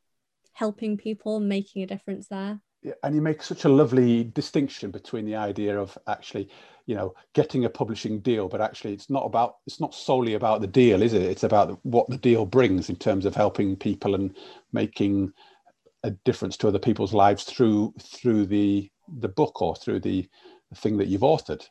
[0.52, 2.61] helping people making a difference there.
[2.83, 6.48] Yeah, and you make such a lovely distinction between the idea of actually
[6.86, 10.60] you know getting a publishing deal but actually it's not about it's not solely about
[10.60, 11.22] the deal is it?
[11.22, 14.36] It's about what the deal brings in terms of helping people and
[14.72, 15.32] making
[16.04, 20.28] a difference to other people's lives through through the the book or through the,
[20.70, 21.66] the thing that you've authored.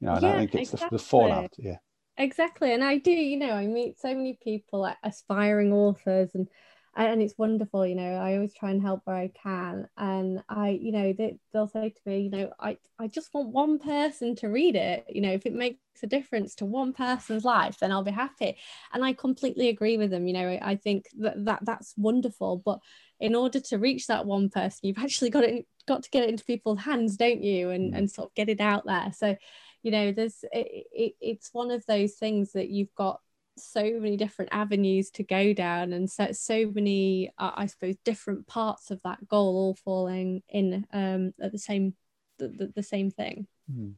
[0.00, 0.96] You know and yeah, i think it's exactly.
[0.96, 1.76] the, the fallout yeah.
[2.18, 6.48] Exactly and i do you know i meet so many people like aspiring authors and
[6.96, 10.70] and it's wonderful you know i always try and help where i can and i
[10.70, 14.34] you know they, they'll say to me you know i i just want one person
[14.34, 17.92] to read it you know if it makes a difference to one person's life then
[17.92, 18.56] i'll be happy
[18.92, 22.80] and i completely agree with them you know i think that, that that's wonderful but
[23.20, 26.30] in order to reach that one person you've actually got it got to get it
[26.30, 27.98] into people's hands don't you and mm.
[27.98, 29.36] and sort of get it out there so
[29.82, 33.20] you know there's it, it, it's one of those things that you've got
[33.58, 38.46] so many different avenues to go down and so, so many uh, i suppose different
[38.46, 41.94] parts of that goal all falling in um, at the same
[42.38, 43.94] the, the, the same thing mm.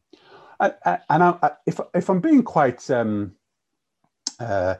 [0.61, 0.75] and,
[1.09, 3.33] and I, if, if i'm being quite um,
[4.41, 4.77] uh,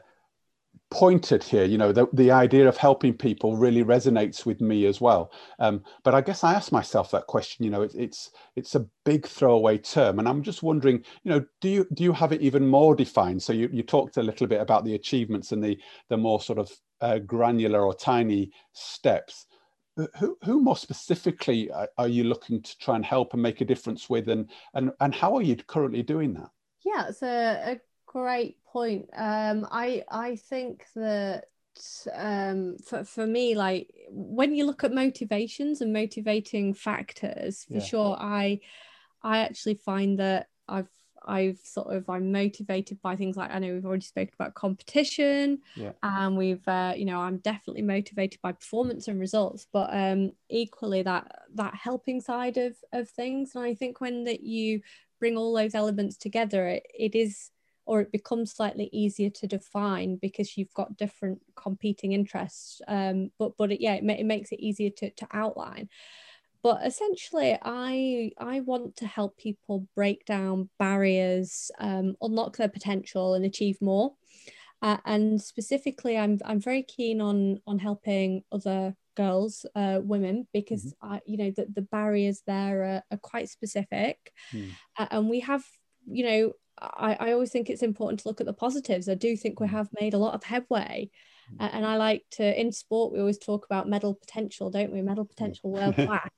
[0.91, 4.99] pointed here you know the, the idea of helping people really resonates with me as
[4.99, 5.31] well.
[5.59, 8.85] Um, but i guess i ask myself that question you know it, it's it's a
[9.05, 12.41] big throwaway term and i'm just wondering you know do you do you have it
[12.41, 13.41] even more defined?
[13.41, 15.77] So you, you talked a little bit about the achievements and the
[16.09, 16.71] the more sort of
[17.01, 19.45] uh, granular or tiny steps.
[20.17, 24.09] Who, who more specifically are you looking to try and help and make a difference
[24.09, 26.49] with and and, and how are you currently doing that?
[26.85, 29.09] Yeah it's a, a great point.
[29.15, 31.45] Um, I I think that
[32.13, 37.79] um, for for me, like when you look at motivations and motivating factors, for yeah.
[37.79, 38.59] sure, I
[39.23, 40.89] I actually find that I've
[41.25, 45.59] I've sort of I'm motivated by things like I know we've already spoken about competition,
[45.75, 45.91] yeah.
[46.03, 51.01] and we've uh, you know I'm definitely motivated by performance and results, but um, equally
[51.03, 54.81] that that helping side of of things, and I think when that you
[55.19, 57.51] bring all those elements together, it, it is
[57.89, 62.81] or it becomes slightly easier to define because you've got different competing interests.
[62.87, 65.89] Um, but but it, yeah, it, ma- it makes it easier to, to outline.
[66.61, 73.33] But essentially, I I want to help people break down barriers, um, unlock their potential,
[73.33, 74.13] and achieve more.
[74.83, 80.85] Uh, and specifically, I'm I'm very keen on on helping other girls, uh, women, because
[80.85, 81.13] mm-hmm.
[81.13, 84.69] I, you know that the barriers there are, are quite specific, mm.
[84.99, 85.63] uh, and we have
[86.05, 89.09] you know I, I always think it's important to look at the positives.
[89.09, 89.71] I do think we mm.
[89.71, 91.09] have made a lot of headway.
[91.59, 95.01] Uh, and I like to, in sport, we always talk about medal potential, don't we?
[95.01, 96.29] Medal potential world class.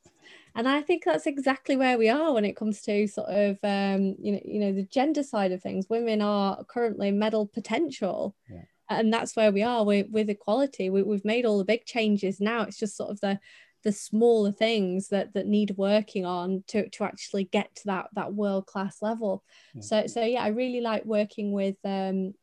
[0.56, 4.16] and I think that's exactly where we are when it comes to sort of, um,
[4.20, 5.88] you know, you know, the gender side of things.
[5.90, 8.36] Women are currently medal potential.
[8.50, 8.64] Yeah.
[8.90, 10.90] And that's where we are with, with equality.
[10.90, 12.42] We, we've made all the big changes.
[12.42, 13.40] Now it's just sort of the
[13.84, 18.34] the smaller things that that need working on to to actually get to that that
[18.34, 19.82] world class level yeah.
[19.82, 22.34] so so yeah i really like working with um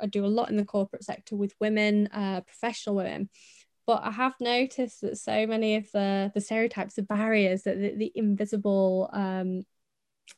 [0.00, 3.28] i do a lot in the corporate sector with women uh professional women
[3.86, 7.94] but i have noticed that so many of the the stereotypes the barriers that the,
[7.94, 9.62] the invisible um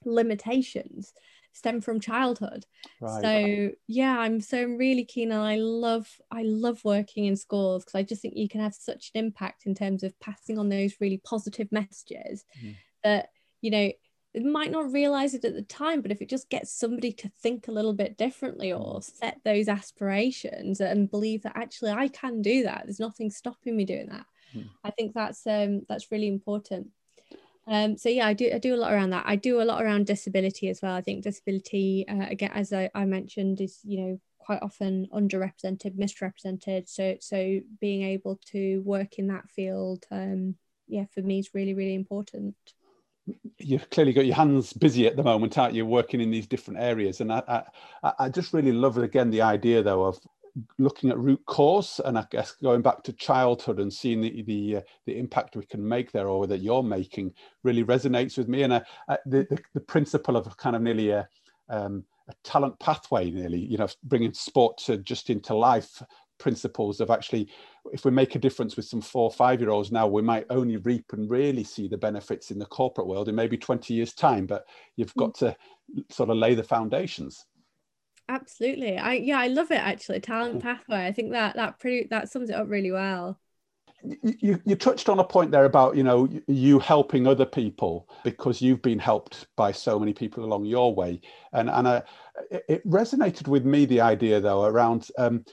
[0.04, 1.12] limitations
[1.52, 2.64] stem from childhood
[3.00, 3.22] right.
[3.22, 7.84] so yeah i'm so I'm really keen and i love i love working in schools
[7.84, 10.68] because i just think you can have such an impact in terms of passing on
[10.68, 12.74] those really positive messages mm.
[13.04, 13.28] that
[13.60, 13.90] you know
[14.34, 17.30] it might not realize it at the time but if it just gets somebody to
[17.42, 19.02] think a little bit differently or mm.
[19.02, 23.84] set those aspirations and believe that actually i can do that there's nothing stopping me
[23.84, 24.64] doing that mm.
[24.84, 26.88] i think that's um that's really important
[27.66, 29.24] um, so yeah, I do I do a lot around that.
[29.26, 30.94] I do a lot around disability as well.
[30.94, 35.96] I think disability, uh, again, as I, I mentioned, is you know quite often underrepresented,
[35.96, 36.88] misrepresented.
[36.88, 40.56] So so being able to work in that field, um,
[40.88, 42.56] yeah, for me is really really important.
[43.58, 45.86] You've clearly got your hands busy at the moment, aren't you?
[45.86, 47.62] Working in these different areas, and I
[48.02, 50.18] I, I just really love again the idea though of
[50.78, 54.76] looking at root cause and I guess going back to childhood and seeing the the,
[54.76, 57.32] uh, the impact we can make there or that you're making
[57.62, 58.62] really resonates with me.
[58.62, 61.28] And uh, uh, the, the, the principle of kind of nearly a,
[61.68, 66.02] um, a talent pathway nearly you know bringing sport to just into life
[66.38, 67.48] principles of actually
[67.92, 70.46] if we make a difference with some four or five year olds now we might
[70.50, 74.14] only reap and really see the benefits in the corporate world in maybe 20 years
[74.14, 74.46] time.
[74.46, 74.64] But
[74.96, 75.56] you've got to
[76.10, 77.44] sort of lay the foundations
[78.28, 78.98] absolutely.
[78.98, 81.06] I yeah i love it actually talent pathway.
[81.06, 83.38] I think that that pretty that sums it up really well.
[84.22, 88.60] You, you touched on a point there about you know you helping other people because
[88.60, 91.20] you've been helped by so many people along your way.
[91.52, 92.02] And and uh,
[92.50, 95.44] it resonated with me the idea though around um,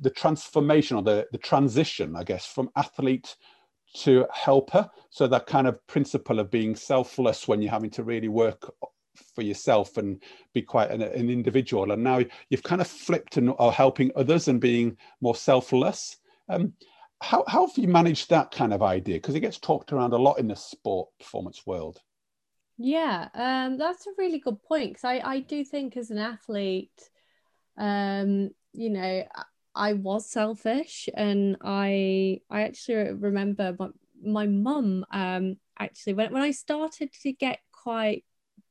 [0.00, 3.36] the transformation or the, the transition, I guess, from athlete
[3.98, 4.88] to helper.
[5.10, 8.72] So that kind of principle of being selfless when you're having to really work
[9.18, 11.92] for yourself and be quite an, an individual.
[11.92, 16.16] And now you've kind of flipped and are helping others and being more selfless.
[16.48, 16.72] Um,
[17.20, 19.16] how, how have you managed that kind of idea?
[19.16, 22.00] Because it gets talked around a lot in the sport performance world.
[22.78, 27.10] Yeah, um, that's a really good point because I, I do think as an athlete,
[27.78, 29.24] um, you know,
[29.76, 33.88] I was selfish and I I actually remember my,
[34.22, 38.24] my mum um actually when, when I started to get quite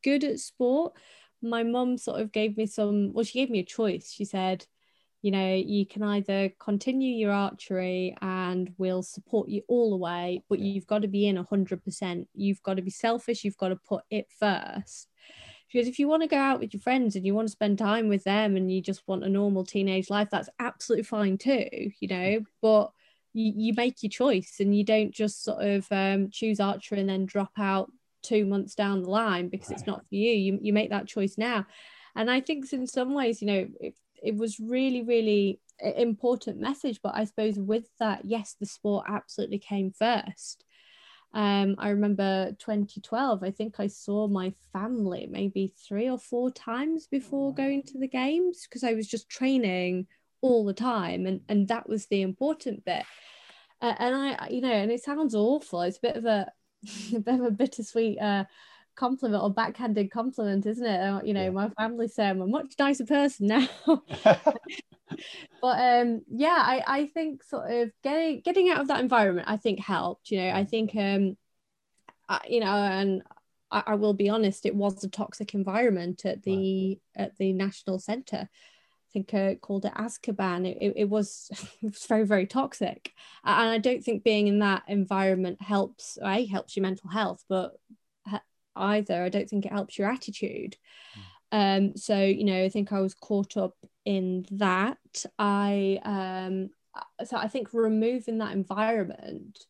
[0.06, 0.94] good at sport.
[1.42, 4.12] My mum sort of gave me some well she gave me a choice.
[4.12, 4.66] She said
[5.22, 10.44] you know you can either continue your archery and we'll support you all the way
[10.50, 13.44] but you've got to be in 100% you've got to be selfish.
[13.44, 15.10] You've got to put it first.
[15.74, 17.80] Because if you want to go out with your friends and you want to spend
[17.80, 21.68] time with them and you just want a normal teenage life that's absolutely fine too
[22.00, 22.92] you know but
[23.34, 27.10] you, you make your choice and you don't just sort of um, choose archery and
[27.10, 27.92] then drop out
[28.26, 31.38] two months down the line because it's not for you you, you make that choice
[31.38, 31.66] now
[32.16, 35.60] and i think in some ways you know it, it was really really
[35.98, 40.64] important message but i suppose with that yes the sport absolutely came first
[41.36, 47.08] um, I remember 2012, I think I saw my family maybe three or four times
[47.08, 50.08] before going to the games because I was just training
[50.40, 51.26] all the time.
[51.26, 53.04] And, and that was the important bit.
[53.82, 55.82] Uh, and I, you know, and it sounds awful.
[55.82, 56.50] It's a bit of a,
[57.14, 58.46] a bit of a bittersweet uh,
[58.96, 61.00] compliment or backhanded compliment, isn't it?
[61.00, 61.50] Uh, you know, yeah.
[61.50, 63.68] my family say I'm a much nicer person now.
[65.62, 69.58] but um yeah I, I think sort of getting getting out of that environment I
[69.58, 71.38] think helped you know I think um
[72.28, 73.22] I, you know and
[73.72, 78.00] I, I, will be honest it was a toxic environment at the at the national
[78.00, 78.48] center I
[79.24, 81.50] think uh, called it Azkaban it, it, it was
[81.82, 83.12] it was very very toxic
[83.44, 87.78] and I don't think being in that environment helps a helps your mental health but
[88.76, 90.76] either I don't think it helps your attitude
[91.18, 91.22] mm.
[91.52, 94.98] Um, so you know, I think I was caught up in that.
[95.40, 96.70] I um,
[97.26, 99.66] so I think removing that environment,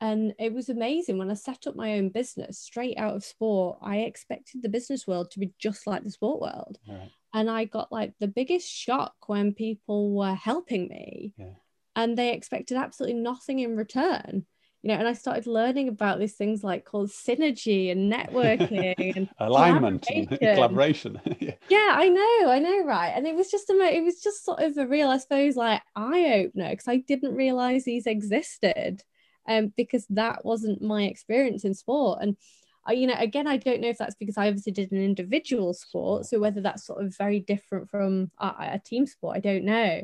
[0.00, 3.78] and it was amazing when I set up my own business straight out of sport.
[3.82, 7.12] I expected the business world to be just like the sport world, right.
[7.32, 11.54] And I got like the biggest shock when people were helping me, yeah.
[11.96, 14.46] and they expected absolutely nothing in return
[14.82, 19.28] you know, and I started learning about these things like called synergy and networking and
[19.38, 21.20] alignment and collaboration.
[21.40, 21.54] yeah.
[21.68, 21.94] yeah.
[21.94, 23.12] I know, I know, right?
[23.14, 25.82] And it was just a, it was just sort of a real, I suppose, like
[25.94, 29.02] eye opener because I didn't realize these existed,
[29.48, 32.18] um, because that wasn't my experience in sport.
[32.20, 32.36] And
[32.84, 35.72] I, you know, again, I don't know if that's because I obviously did an individual
[35.74, 39.64] sport, so whether that's sort of very different from a, a team sport, I don't
[39.64, 40.02] know.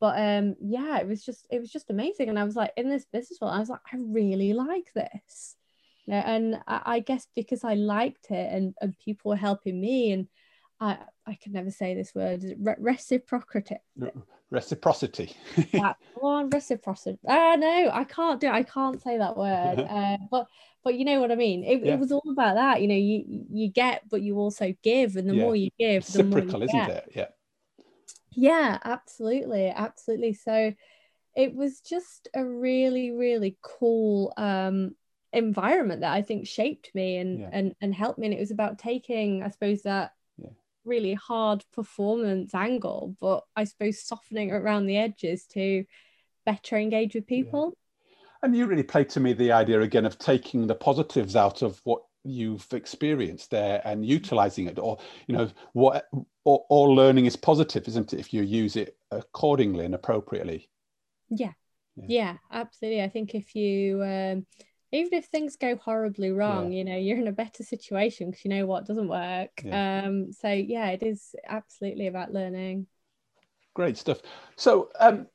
[0.00, 2.90] But um yeah it was just it was just amazing and i was like in
[2.90, 5.56] this business world i was like i really like this.
[6.04, 9.80] You know, and I, I, guess because i liked it and, and people were helping
[9.80, 10.28] me and
[10.78, 13.76] i i can never say this word Re- reciprocity
[14.50, 15.34] reciprocity.
[15.72, 17.18] That one reciprocity.
[17.26, 18.52] Ah no i can't do it.
[18.52, 19.78] i can't say that word.
[19.90, 20.48] Uh, but
[20.84, 21.94] but you know what i mean it, yeah.
[21.94, 25.28] it was all about that you know you you get but you also give and
[25.28, 25.42] the yeah.
[25.42, 26.90] more you give the more you isn't get.
[26.90, 27.26] it yeah
[28.36, 30.34] yeah, absolutely, absolutely.
[30.34, 30.72] So
[31.36, 34.94] it was just a really, really cool um,
[35.32, 37.50] environment that I think shaped me and yeah.
[37.52, 38.26] and and helped me.
[38.26, 40.12] And it was about taking, I suppose, that
[40.84, 45.84] really hard performance angle, but I suppose softening around the edges to
[46.44, 47.76] better engage with people.
[48.44, 51.80] And you really played to me the idea again of taking the positives out of
[51.84, 56.08] what you've experienced there and utilizing it or you know what
[56.44, 60.68] all, all learning is positive isn't it if you use it accordingly and appropriately
[61.28, 61.52] yeah
[61.96, 64.46] yeah, yeah absolutely i think if you um,
[64.90, 66.78] even if things go horribly wrong yeah.
[66.78, 70.04] you know you're in a better situation because you know what doesn't work yeah.
[70.06, 72.86] um so yeah it is absolutely about learning
[73.74, 74.22] Great stuff.
[74.54, 75.26] So um,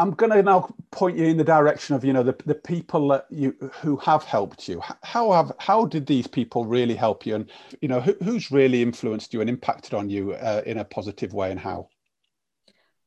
[0.00, 3.08] I'm going to now point you in the direction of you know the, the people
[3.08, 4.82] that you who have helped you.
[5.02, 7.50] How have how did these people really help you, and
[7.82, 11.34] you know who, who's really influenced you and impacted on you uh, in a positive
[11.34, 11.88] way, and how?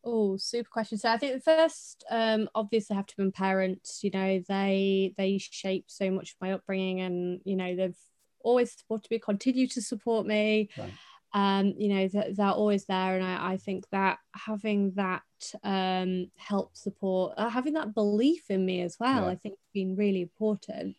[0.04, 0.98] Oh, super question.
[0.98, 4.04] So I think the first, um, obviously, have to be parents.
[4.04, 7.98] You know, they they shape so much of my upbringing, and you know they've
[8.44, 10.70] always supported me, continue to support me.
[10.78, 10.92] Right
[11.34, 13.16] um, you know, that they're always there.
[13.16, 15.24] And I, I think that having that
[15.64, 19.30] um, help support, uh, having that belief in me as well, yeah.
[19.30, 20.96] I think has been really important.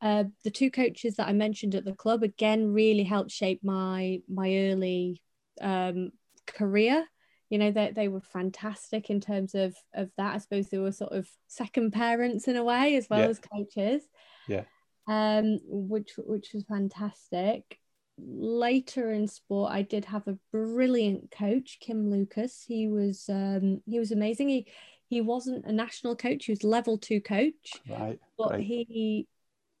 [0.00, 4.22] Uh, the two coaches that I mentioned at the club again really helped shape my
[4.28, 5.20] my early
[5.60, 6.12] um,
[6.46, 7.04] career.
[7.50, 10.36] You know they, they were fantastic in terms of of that.
[10.36, 13.26] I suppose they were sort of second parents in a way as well yeah.
[13.26, 14.02] as coaches.
[14.48, 14.62] Yeah.
[15.08, 17.80] Um, which which was fantastic
[18.26, 23.98] later in sport i did have a brilliant coach kim lucas he was um he
[23.98, 24.66] was amazing he
[25.08, 28.60] he wasn't a national coach he was level two coach right but right.
[28.60, 29.26] he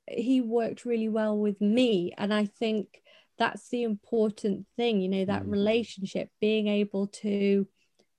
[0.08, 3.02] he worked really well with me and i think
[3.38, 5.50] that's the important thing you know that mm.
[5.50, 7.66] relationship being able to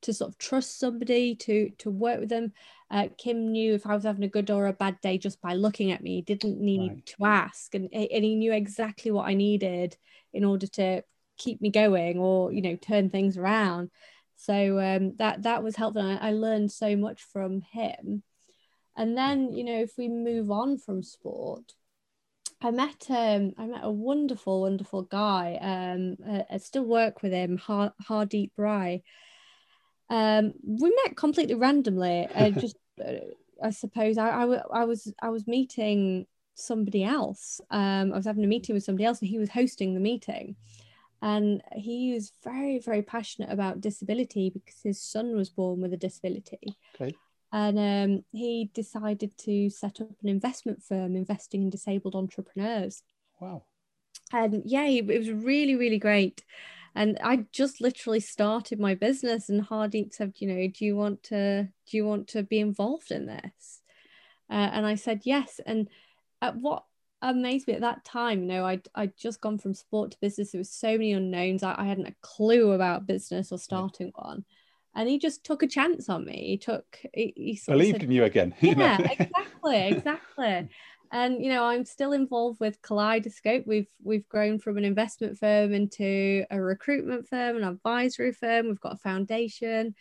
[0.01, 2.53] to sort of trust somebody to to work with them.
[2.89, 5.53] Uh, kim knew if i was having a good or a bad day just by
[5.53, 7.05] looking at me he didn't need right.
[7.05, 7.73] to ask.
[7.73, 9.95] And, and he knew exactly what i needed
[10.33, 11.03] in order to
[11.37, 13.89] keep me going or you know turn things around.
[14.35, 16.01] So um, that that was helpful.
[16.01, 18.23] I, I learned so much from him.
[18.97, 21.73] And then you know if we move on from sport
[22.63, 25.57] I met um I met a wonderful wonderful guy.
[25.61, 29.03] Um I, I still work with him Har- Hardeep Rai
[30.12, 33.14] um we met completely randomly I just uh,
[33.64, 37.62] I suppose I, I, I was I was meeting somebody else.
[37.70, 40.55] Um, I was having a meeting with somebody else, and he was hosting the meeting.
[41.22, 45.97] And he was very, very passionate about disability because his son was born with a
[45.97, 46.76] disability.
[46.99, 47.16] Okay.
[47.53, 53.03] And um, he decided to set up an investment firm investing in disabled entrepreneurs.
[53.39, 53.66] Wow.
[54.34, 56.43] And yeah, it was really, really great.
[56.93, 61.23] And I just literally started my business, and Hardeep said, you know, do you want
[61.23, 63.81] to do you want to be involved in this?
[64.49, 65.61] Uh, and I said yes.
[65.65, 65.87] And
[66.41, 66.83] at what
[67.21, 70.51] amazed me at that time, you know, I'd, I'd just gone from sport to business.
[70.51, 71.63] There was so many unknowns.
[71.63, 74.23] I, I hadn't a clue about business or starting yeah.
[74.23, 74.45] one.
[74.93, 76.47] And he just took a chance on me.
[76.47, 78.53] He took, he, he believed said, in you again.
[78.61, 80.69] Yeah, exactly, exactly.
[81.12, 83.66] And you know, I'm still involved with Kaleidoscope.
[83.68, 88.68] We've we've grown from an investment firm into a recruitment firm, an advisory firm.
[88.68, 89.93] We've got a foundation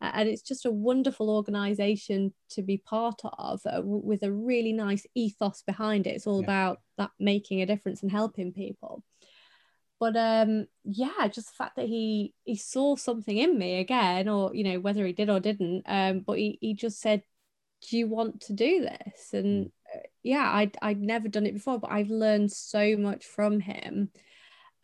[0.00, 5.04] and it's just a wonderful organization to be part of uh, with a really nice
[5.14, 6.44] ethos behind it it's all yeah.
[6.44, 9.02] about that making a difference and helping people
[9.98, 14.54] but um yeah just the fact that he he saw something in me again or
[14.54, 17.22] you know whether he did or didn't um but he, he just said
[17.88, 19.70] do you want to do this and mm.
[19.70, 19.70] Uh,
[20.22, 24.10] yeah I'd, I'd never done it before but I've learned so much from him.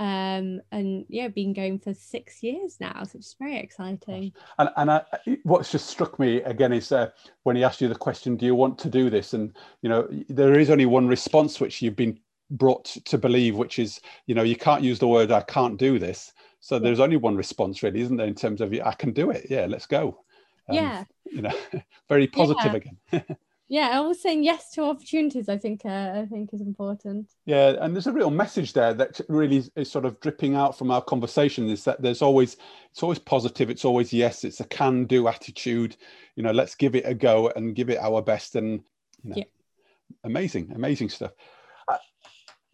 [0.00, 4.32] Um and yeah been going for six years now so it's very exciting.
[4.59, 5.02] And and I,
[5.44, 7.11] what's just struck me again is uh,
[7.44, 9.34] when he asked you the question do you want to do this?
[9.34, 12.18] And you know there is only one response which you've been
[12.50, 15.98] brought to believe which is you know you can't use the word i can't do
[15.98, 16.32] this.
[16.61, 19.46] So there's only one response really isn't there in terms of i can do it.
[19.48, 20.24] Yeah let's go.
[20.68, 21.05] Um, yeah.
[21.26, 21.55] you know
[22.09, 22.72] very positive
[23.12, 23.20] yeah.
[23.20, 23.36] again
[23.68, 27.30] yeah always saying yes to opportunities i think uh, i think is important.
[27.46, 30.90] Yeah and there's a real message there that really is sort of dripping out from
[30.90, 32.56] our conversation is that there's always
[32.90, 35.96] it's always positive it's always yes it's a can do attitude.
[36.36, 38.82] You know let's give it a go and give it our best and
[39.22, 39.44] you know, yeah.
[40.24, 41.32] amazing amazing stuff.
[41.88, 41.96] Uh,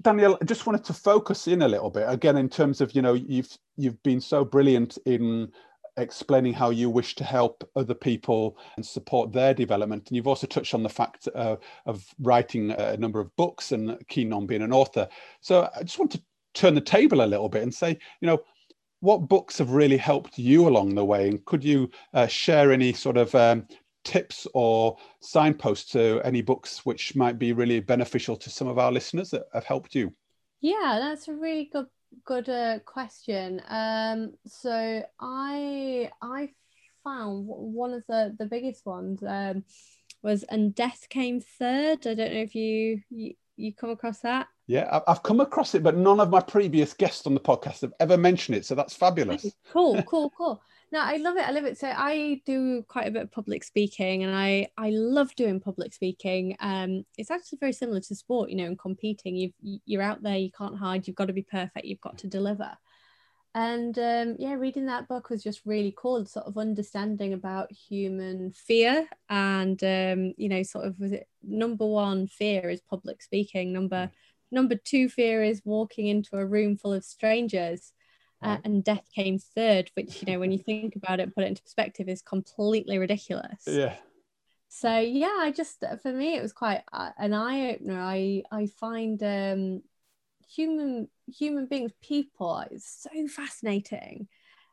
[0.03, 3.03] Danielle, I just wanted to focus in a little bit again in terms of you
[3.03, 5.53] know you've you've been so brilliant in
[6.01, 10.09] explaining how you wish to help other people and support their development.
[10.09, 13.97] And you've also touched on the fact uh, of writing a number of books and
[14.09, 15.09] keen on being an author.
[15.41, 16.23] So I just want to
[16.55, 18.43] turn the table a little bit and say, you know,
[19.01, 21.29] what books have really helped you along the way?
[21.29, 23.67] And could you uh, share any sort of um,
[24.05, 28.93] tips or signposts to any books which might be really beneficial to some of our
[28.93, 30.13] listeners that have helped you?
[30.61, 31.87] Yeah, that's a really good
[32.25, 33.63] good uh, question.
[33.69, 36.51] Um, so I I
[37.05, 39.65] found one of the the biggest ones um,
[40.23, 42.07] was and death came third.
[42.07, 44.49] I don't know if you you, you come across that.
[44.67, 47.93] Yeah, I've come across it, but none of my previous guests on the podcast have
[47.99, 48.65] ever mentioned it.
[48.65, 49.53] So that's fabulous.
[49.73, 50.63] Cool, cool, cool.
[50.93, 51.47] No, I love it.
[51.47, 51.79] I love it.
[51.79, 55.95] So I do quite a bit of public speaking, and I I love doing public
[55.95, 56.57] speaking.
[56.61, 59.37] Um, it's actually very similar to sport, you know, and competing.
[59.37, 59.53] You've
[59.87, 61.07] you're out there, you can't hide.
[61.07, 61.87] You've got to be perfect.
[61.87, 62.77] You've got to deliver.
[63.55, 68.53] and um, yeah reading that book was just really cool sort of understanding about human
[68.53, 73.73] fear and um, you know sort of was it number one fear is public speaking
[73.73, 74.11] number
[74.53, 77.93] number two fear is walking into a room full of strangers
[78.43, 81.49] uh, and death came third which you know when you think about it put it
[81.49, 83.65] into perspective is completely ridiculous.
[83.67, 83.95] Yeah.
[84.69, 88.01] So yeah i just for me it was quite uh, an eye-opener.
[88.01, 89.83] I i find um
[90.49, 94.29] human human beings people is so fascinating.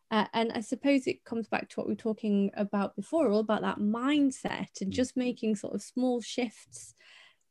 [0.09, 3.41] Uh, and i suppose it comes back to what we were talking about before all
[3.41, 4.95] about that mindset and mm.
[4.95, 6.95] just making sort of small shifts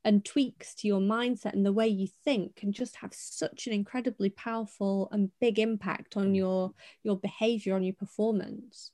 [0.06, 3.72] and tweaks to your mindset and the way you think can just have such an
[3.72, 6.36] incredibly powerful and big impact on mm.
[6.36, 8.92] your your behavior on your performance.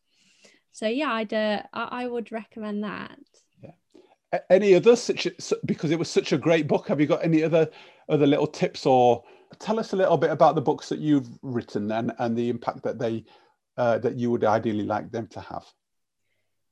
[0.72, 3.18] So yeah i'd uh, i would recommend that.
[3.62, 4.40] Yeah.
[4.48, 5.28] Any other such
[5.66, 7.68] because it was such a great book have you got any other
[8.08, 9.22] other little tips or
[9.60, 12.82] tell us a little bit about the books that you've written and, and the impact
[12.84, 13.22] that they
[13.76, 15.64] uh, that you would ideally like them to have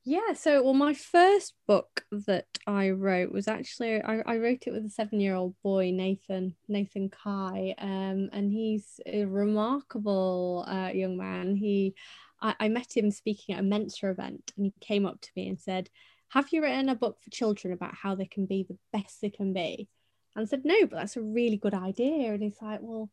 [0.04, 4.72] yeah so well my first book that i wrote was actually i, I wrote it
[4.72, 10.90] with a seven year old boy nathan nathan kai um, and he's a remarkable uh,
[10.92, 11.94] young man he
[12.40, 15.48] I, I met him speaking at a mensa event and he came up to me
[15.48, 15.90] and said
[16.30, 19.30] have you written a book for children about how they can be the best they
[19.30, 19.88] can be
[20.34, 22.32] and I said, no, but that's a really good idea.
[22.32, 23.10] And he's like, well,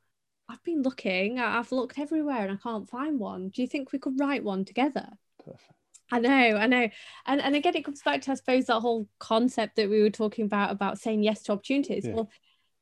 [0.49, 3.49] I've been looking, I've looked everywhere and I can't find one.
[3.49, 5.09] Do you think we could write one together?
[5.43, 5.73] Perfect.
[6.11, 6.89] I know, I know.
[7.25, 10.09] And and again, it comes back to, I suppose, that whole concept that we were
[10.09, 12.05] talking about, about saying yes to opportunities.
[12.05, 12.13] Yeah.
[12.13, 12.29] Well,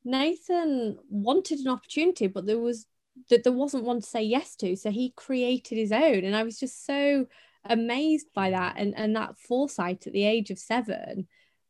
[0.03, 2.85] Nathan wanted an opportunity, but there was
[3.29, 4.75] that there wasn't one to say yes to.
[4.75, 6.23] So he created his own.
[6.25, 7.25] And I was just so
[7.65, 11.27] amazed by that and, and that foresight at the age of seven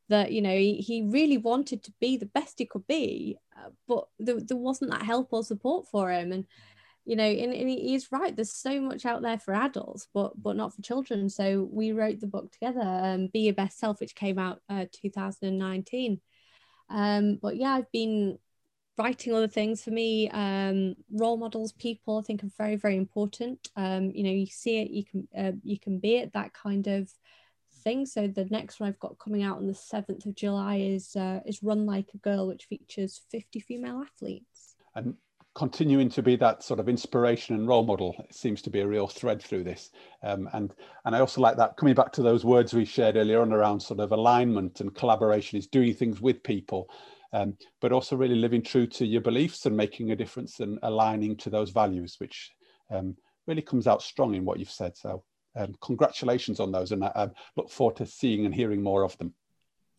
[0.09, 3.69] that you know he, he really wanted to be the best he could be uh,
[3.87, 6.45] but there, there wasn't that help or support for him and
[7.05, 10.55] you know and, and he's right there's so much out there for adults but but
[10.55, 14.15] not for children so we wrote the book together um, be your best self which
[14.15, 16.19] came out uh, 2019
[16.89, 18.37] um, but yeah i've been
[18.97, 23.69] writing other things for me um, role models people i think are very very important
[23.75, 26.87] um, you know you see it you can uh, you can be it that kind
[26.87, 27.09] of
[27.85, 28.05] thing.
[28.05, 31.39] So the next one I've got coming out on the seventh of July is uh,
[31.45, 34.75] is Run Like a Girl, which features fifty female athletes.
[34.95, 35.15] And
[35.55, 38.87] continuing to be that sort of inspiration and role model it seems to be a
[38.87, 39.89] real thread through this.
[40.21, 40.73] Um, and
[41.05, 43.79] and I also like that coming back to those words we shared earlier on around
[43.79, 46.89] sort of alignment and collaboration is doing things with people.
[47.33, 51.35] Um, but also really living true to your beliefs and making a difference and aligning
[51.37, 52.53] to those values, which
[52.89, 54.95] um, really comes out strong in what you've said.
[54.95, 55.23] So
[55.57, 59.17] um, congratulations on those, and I, I, look forward to seeing and hearing more of
[59.17, 59.33] them.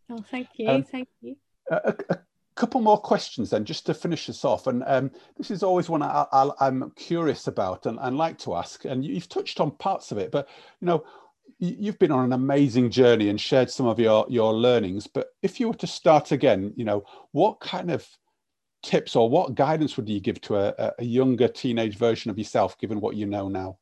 [0.08, 1.36] Oh, thank you, um, thank you.
[1.70, 2.18] A, a,
[2.56, 6.02] couple more questions then, just to finish us off, and um, this is always one
[6.02, 8.84] I, am curious about and, and like to ask.
[8.84, 10.48] And you've touched on parts of it, but
[10.80, 11.04] you know,
[11.58, 15.06] you've been on an amazing journey and shared some of your your learnings.
[15.06, 18.06] But if you were to start again, you know, what kind of
[18.82, 22.78] tips or what guidance would you give to a, a younger teenage version of yourself,
[22.78, 23.78] given what you know now?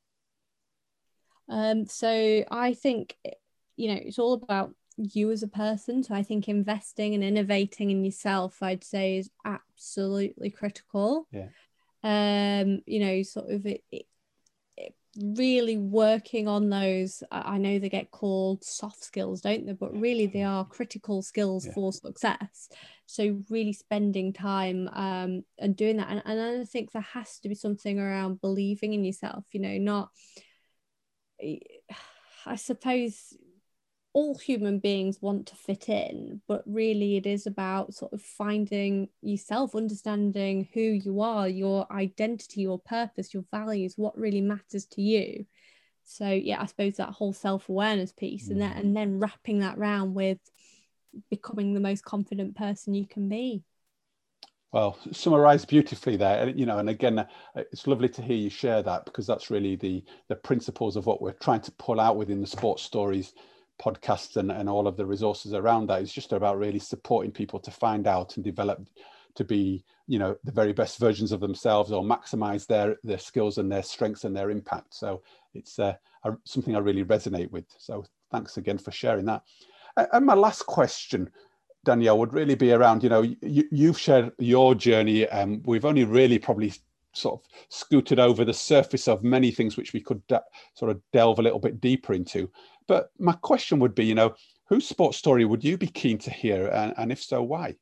[1.48, 3.16] Um, so I think,
[3.76, 6.02] you know, it's all about you as a person.
[6.02, 11.26] So I think investing and innovating in yourself, I'd say, is absolutely critical.
[11.30, 11.48] Yeah.
[12.02, 14.06] Um, you know, sort of it, it,
[14.76, 17.22] it really working on those.
[17.30, 19.72] I know they get called soft skills, don't they?
[19.72, 21.72] But really, they are critical skills yeah.
[21.72, 22.68] for success.
[23.06, 27.48] So really spending time um, and doing that, and, and I think there has to
[27.48, 29.44] be something around believing in yourself.
[29.52, 30.10] You know, not
[32.46, 33.34] I suppose
[34.14, 39.08] all human beings want to fit in, but really it is about sort of finding
[39.22, 45.02] yourself, understanding who you are, your identity, your purpose, your values, what really matters to
[45.02, 45.44] you.
[46.04, 48.80] So yeah, I suppose that whole self-awareness piece and then mm.
[48.80, 50.38] and then wrapping that round with
[51.28, 53.64] becoming the most confident person you can be.
[54.70, 56.78] Well, summarised beautifully there, you know.
[56.78, 60.36] And again, uh, it's lovely to hear you share that because that's really the the
[60.36, 63.32] principles of what we're trying to pull out within the sports stories
[63.80, 66.02] podcast and, and all of the resources around that.
[66.02, 68.86] It's just about really supporting people to find out and develop
[69.34, 73.58] to be, you know, the very best versions of themselves or maximize their their skills
[73.58, 74.94] and their strengths and their impact.
[74.94, 75.22] So
[75.54, 75.94] it's uh,
[76.44, 77.66] something I really resonate with.
[77.78, 79.42] So thanks again for sharing that.
[80.12, 81.30] And my last question
[81.84, 85.28] Danielle, would really be around, you know, you, have shared your journey.
[85.28, 86.72] and um, we've only really probably
[87.12, 90.42] sort of scooted over the surface of many things which we could de-
[90.74, 92.50] sort of delve a little bit deeper into.
[92.86, 94.34] But my question would be, you know,
[94.68, 96.66] whose sports story would you be keen to hear?
[96.68, 97.76] And, and if so, why?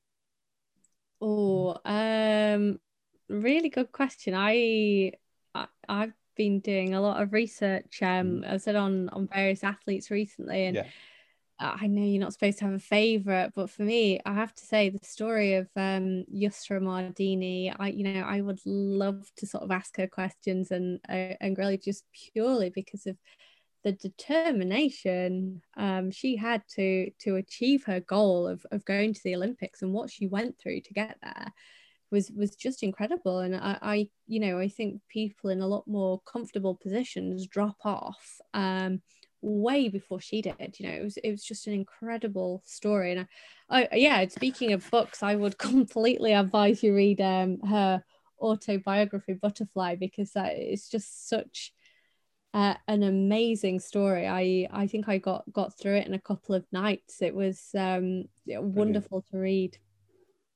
[1.20, 2.80] Oh, um,
[3.28, 4.34] really good question.
[4.36, 5.12] I,
[5.54, 8.00] I, I've been doing a lot of research.
[8.02, 8.52] Um, mm.
[8.52, 10.86] I said on on various athletes recently, and yeah.
[11.60, 14.66] I know you're not supposed to have a favorite, but for me, I have to
[14.66, 17.74] say the story of um, Yusra Mardini.
[17.78, 21.56] I, you know, I would love to sort of ask her questions and uh, and
[21.56, 23.16] really just purely because of
[23.84, 29.34] the determination um, she had to to achieve her goal of, of going to the
[29.34, 31.52] Olympics and what she went through to get there
[32.10, 33.38] was was just incredible.
[33.40, 37.76] And I, I you know I think people in a lot more comfortable positions drop
[37.84, 39.02] off um,
[39.40, 40.76] way before she did.
[40.78, 43.12] You know it was it was just an incredible story.
[43.12, 43.26] And
[43.68, 48.04] I, I yeah speaking of books I would completely advise you read um, her
[48.40, 51.72] autobiography Butterfly because that is just such
[52.54, 54.26] uh, an amazing story.
[54.26, 57.22] I I think I got got through it in a couple of nights.
[57.22, 59.78] It was um, wonderful to read.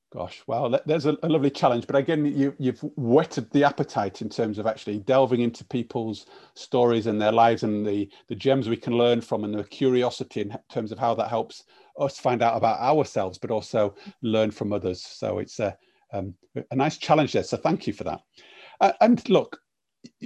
[0.09, 1.85] Gosh, well, there's a, a, lovely challenge.
[1.85, 7.07] But again, you, you've whetted the appetite in terms of actually delving into people's stories
[7.07, 10.57] and their lives and the, the gems we can learn from and the curiosity in
[10.71, 11.65] terms of how that helps
[11.99, 15.03] us find out about ourselves, but also learn from others.
[15.03, 15.77] So it's a,
[16.13, 16.33] um,
[16.71, 17.43] a nice challenge there.
[17.43, 18.21] So thank you for that.
[18.79, 19.59] Uh, and look,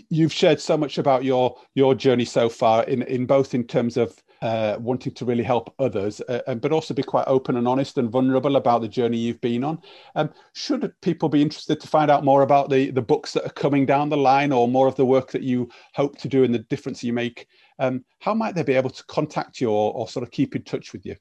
[0.10, 3.98] you've shared so much about your your journey so far in in both in terms
[3.98, 7.98] of uh, wanting to really help others, uh, but also be quite open and honest
[8.00, 9.80] and vulnerable about the journey you've been on.
[10.16, 13.54] Um, should people be interested to find out more about the the books that are
[13.54, 16.54] coming down the line, or more of the work that you hope to do and
[16.54, 17.48] the difference you make?
[17.80, 20.64] Um, how might they be able to contact you or, or sort of keep in
[20.64, 21.16] touch with you?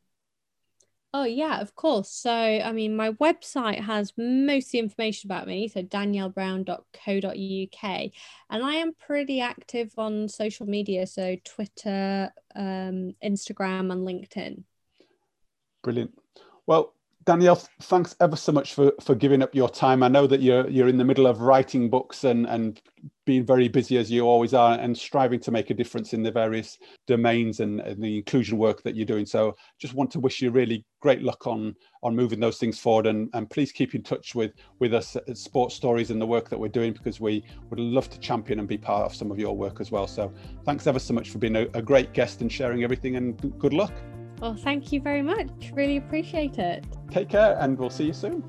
[1.12, 2.08] Oh, yeah, of course.
[2.08, 8.10] So, I mean, my website has most of the information about me, so daniellebrown.co.uk.
[8.50, 14.62] And I am pretty active on social media, so Twitter, um, Instagram, and LinkedIn.
[15.82, 16.16] Brilliant.
[16.66, 16.94] Well,
[17.24, 20.04] Danielle, thanks ever so much for, for giving up your time.
[20.04, 22.80] I know that you're you're in the middle of writing books and, and
[23.30, 26.32] being very busy as you always are and striving to make a difference in the
[26.32, 29.24] various domains and, and, the inclusion work that you're doing.
[29.24, 33.06] So just want to wish you really great luck on on moving those things forward
[33.06, 34.50] and, and please keep in touch with
[34.80, 38.10] with us at Sports Stories and the work that we're doing because we would love
[38.10, 40.08] to champion and be part of some of your work as well.
[40.08, 40.32] So
[40.64, 43.72] thanks ever so much for being a, a great guest and sharing everything and good
[43.72, 43.92] luck.
[44.40, 45.70] Well, thank you very much.
[45.72, 46.84] Really appreciate it.
[47.12, 48.42] Take care and we'll see you soon.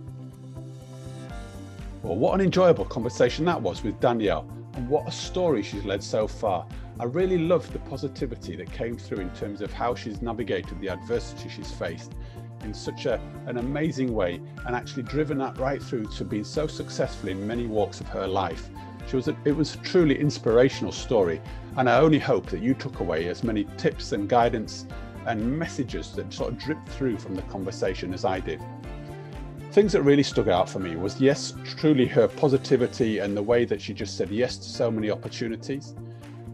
[2.01, 4.49] Well, what an enjoyable conversation that was with Danielle,
[4.87, 6.65] what a story she's led so far.
[6.99, 10.89] I really loved the positivity that came through in terms of how she's navigated the
[10.89, 12.13] adversity she's faced
[12.63, 16.67] in such a, an amazing way and actually driven that right through to being so
[16.67, 18.69] successful in many walks of her life.
[19.07, 21.41] She was a, it was a truly inspirational story,
[21.77, 24.85] and I only hope that you took away as many tips and guidance
[25.25, 28.61] and messages that sort of dripped through from the conversation as I did.
[29.71, 33.63] Things that really stuck out for me was yes, truly her positivity and the way
[33.63, 35.95] that she just said yes to so many opportunities.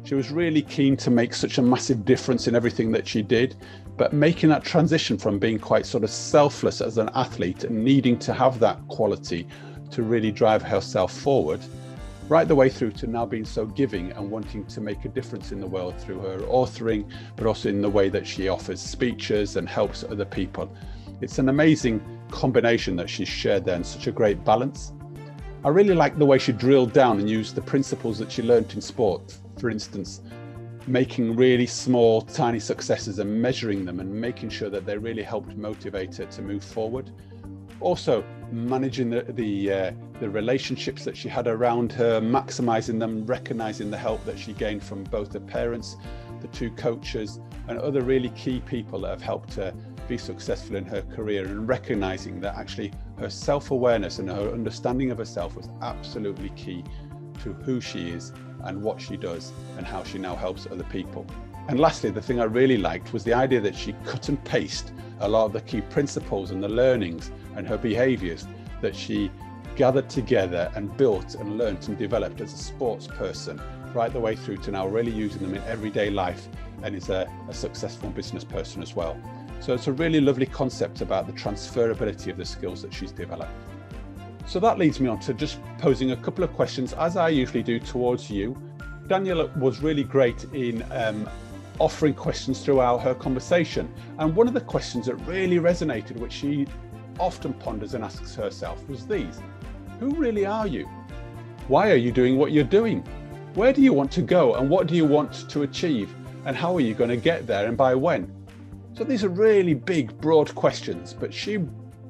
[0.04, 3.56] She was really keen to make such a massive difference in everything that she did,
[3.98, 8.20] but making that transition from being quite sort of selfless as an athlete and needing
[8.20, 9.48] to have that quality
[9.90, 11.62] to really drive herself forward
[12.30, 15.52] right the way through to now being so giving and wanting to make a difference
[15.52, 19.56] in the world through her authoring, but also in the way that she offers speeches
[19.56, 20.72] and helps other people.
[21.22, 24.94] It's an amazing combination that she's shared there and such a great balance.
[25.64, 28.74] I really like the way she drilled down and used the principles that she learned
[28.74, 29.38] in sport.
[29.60, 30.22] For instance,
[30.88, 35.58] making really small, tiny successes and measuring them and making sure that they really helped
[35.58, 37.12] motivate her to move forward.
[37.80, 43.92] Also, managing the the, uh, the relationships that she had around her, maximizing them, recognizing
[43.92, 45.98] the help that she gained from both the parents,
[46.42, 49.74] the two coaches, and other really key people that have helped her
[50.08, 55.12] be successful in her career, and recognizing that actually her self awareness and her understanding
[55.12, 56.84] of herself was absolutely key
[57.44, 58.34] to who she is
[58.64, 61.26] and what she does and how she now helps other people.
[61.68, 64.94] And lastly, the thing I really liked was the idea that she cut and paste
[65.20, 68.48] a lot of the key principles and the learnings and her behaviors
[68.82, 69.32] that she
[69.76, 73.62] gathered together and built and learnt and developed as a sports person
[73.94, 76.48] right the way through to now really using them in everyday life
[76.84, 79.20] and is a, a successful business person as well.
[79.60, 83.52] So it's a really lovely concept about the transferability of the skills that she's developed.
[84.46, 87.64] So that leads me on to just posing a couple of questions, as I usually
[87.64, 88.58] do towards you.
[89.08, 91.30] Daniela was really great in um,
[91.80, 93.94] offering questions throughout her conversation.
[94.20, 96.66] And one of the questions that really resonated, which she
[97.20, 99.42] often ponders and asks herself was these
[100.00, 100.88] Who really are you?
[101.68, 103.02] Why are you doing what you're doing?
[103.54, 106.14] Where do you want to go and what do you want to achieve?
[106.46, 108.37] And how are you going to get there and by when?
[108.98, 111.58] So these are really big, broad questions, but she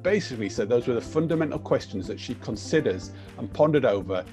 [0.00, 4.24] basically said those were the fundamental questions that she considers and pondered over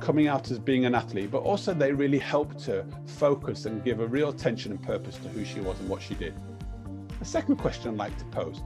[0.00, 4.00] coming out as being an athlete, but also they really helped her focus and give
[4.00, 6.34] a real attention and purpose to who she was and what she did.
[7.20, 8.62] The second question I'd like to pose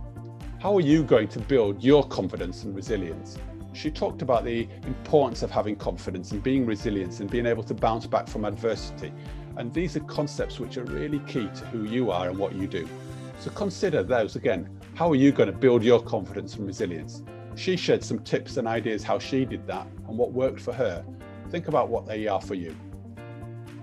[0.59, 3.37] How are you going to build your confidence and resilience?
[3.75, 7.75] She talked about the importance of having confidence and being resilient and being able to
[7.75, 9.13] bounce back from adversity.
[9.59, 12.67] And these are concepts which are really key to who you are and what you
[12.67, 12.89] do.
[13.41, 14.69] So consider those again.
[14.95, 17.23] How are you going to build your confidence and resilience?
[17.57, 21.03] She shared some tips and ideas how she did that and what worked for her.
[21.49, 22.77] Think about what they are for you.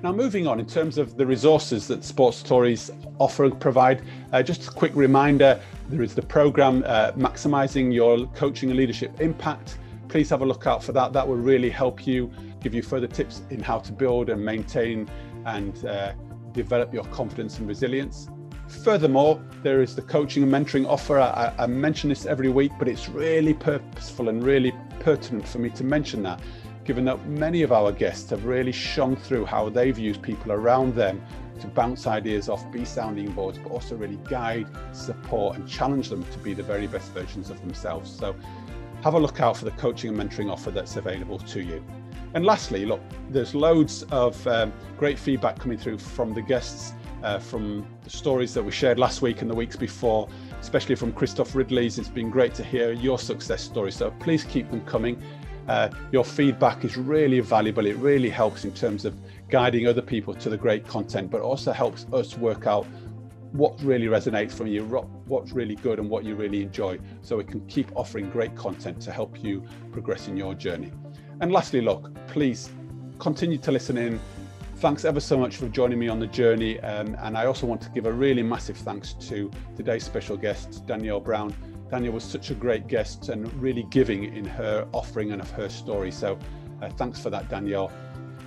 [0.03, 4.43] Now, moving on in terms of the resources that Sports Stories offer and provide, uh,
[4.43, 9.79] just a quick reminder there is the program uh, Maximizing Your Coaching and Leadership Impact.
[10.07, 11.13] Please have a look out for that.
[11.13, 12.31] That will really help you,
[12.61, 15.09] give you further tips in how to build and maintain
[15.47, 16.13] and uh,
[16.51, 18.29] develop your confidence and resilience.
[18.67, 21.19] Furthermore, there is the coaching and mentoring offer.
[21.19, 25.69] I, I, mention this every week, but it's really purposeful and really pertinent for me
[25.71, 26.41] to mention that,
[26.83, 30.95] given that many of our guests have really shone through how they've used people around
[30.95, 31.21] them
[31.61, 36.23] to bounce ideas off, be sounding boards, but also really guide, support, and challenge them
[36.25, 38.11] to be the very best versions of themselves.
[38.11, 38.35] So
[39.01, 41.83] have a look out for the coaching and mentoring offer that's available to you.
[42.33, 46.93] And lastly, look, there's loads of um, great feedback coming through from the guests
[47.27, 50.29] uh, from the stories that we shared last week and the weeks before,
[50.61, 51.99] especially from Christophe Ridley's.
[51.99, 53.95] It's been great to hear your success stories.
[53.95, 55.21] So please keep them coming.
[55.67, 57.85] Uh, your feedback is really valuable.
[57.85, 59.13] It really helps in terms of
[59.49, 62.85] guiding other people to the great content, but also helps us work out
[63.51, 66.97] what really resonates from you, what's really good, and what you really enjoy.
[67.21, 70.93] So we can keep offering great content to help you progress in your journey.
[71.41, 72.69] And lastly, look, please
[73.19, 74.17] continue to listen in
[74.79, 76.79] Thanks ever so much for joining me on the journey.
[76.81, 80.85] Um, and I also want to give a really massive thanks to today's special guest,
[80.85, 81.51] Danielle Brown.
[81.89, 85.67] Danielle was such a great guest and really giving in her offering and of her
[85.67, 86.11] story.
[86.11, 86.37] So
[86.83, 87.91] uh, thanks for that, Danielle.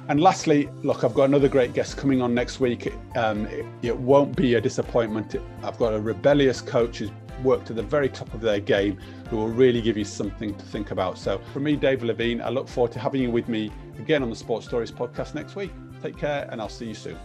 [0.07, 2.95] And lastly, look, I've got another great guest coming on next week.
[3.16, 5.35] Um, it, it, won't be a disappointment.
[5.64, 7.11] I've got a rebellious coach who's
[7.43, 8.99] worked at the very top of their game
[9.31, 11.18] who will really give you something to think about.
[11.18, 14.31] So, for me, Dave Levine, I look forward to having you with me again on
[14.31, 15.72] the Sports Stories podcast next week.
[16.03, 17.18] Take care, and I'll see you soon.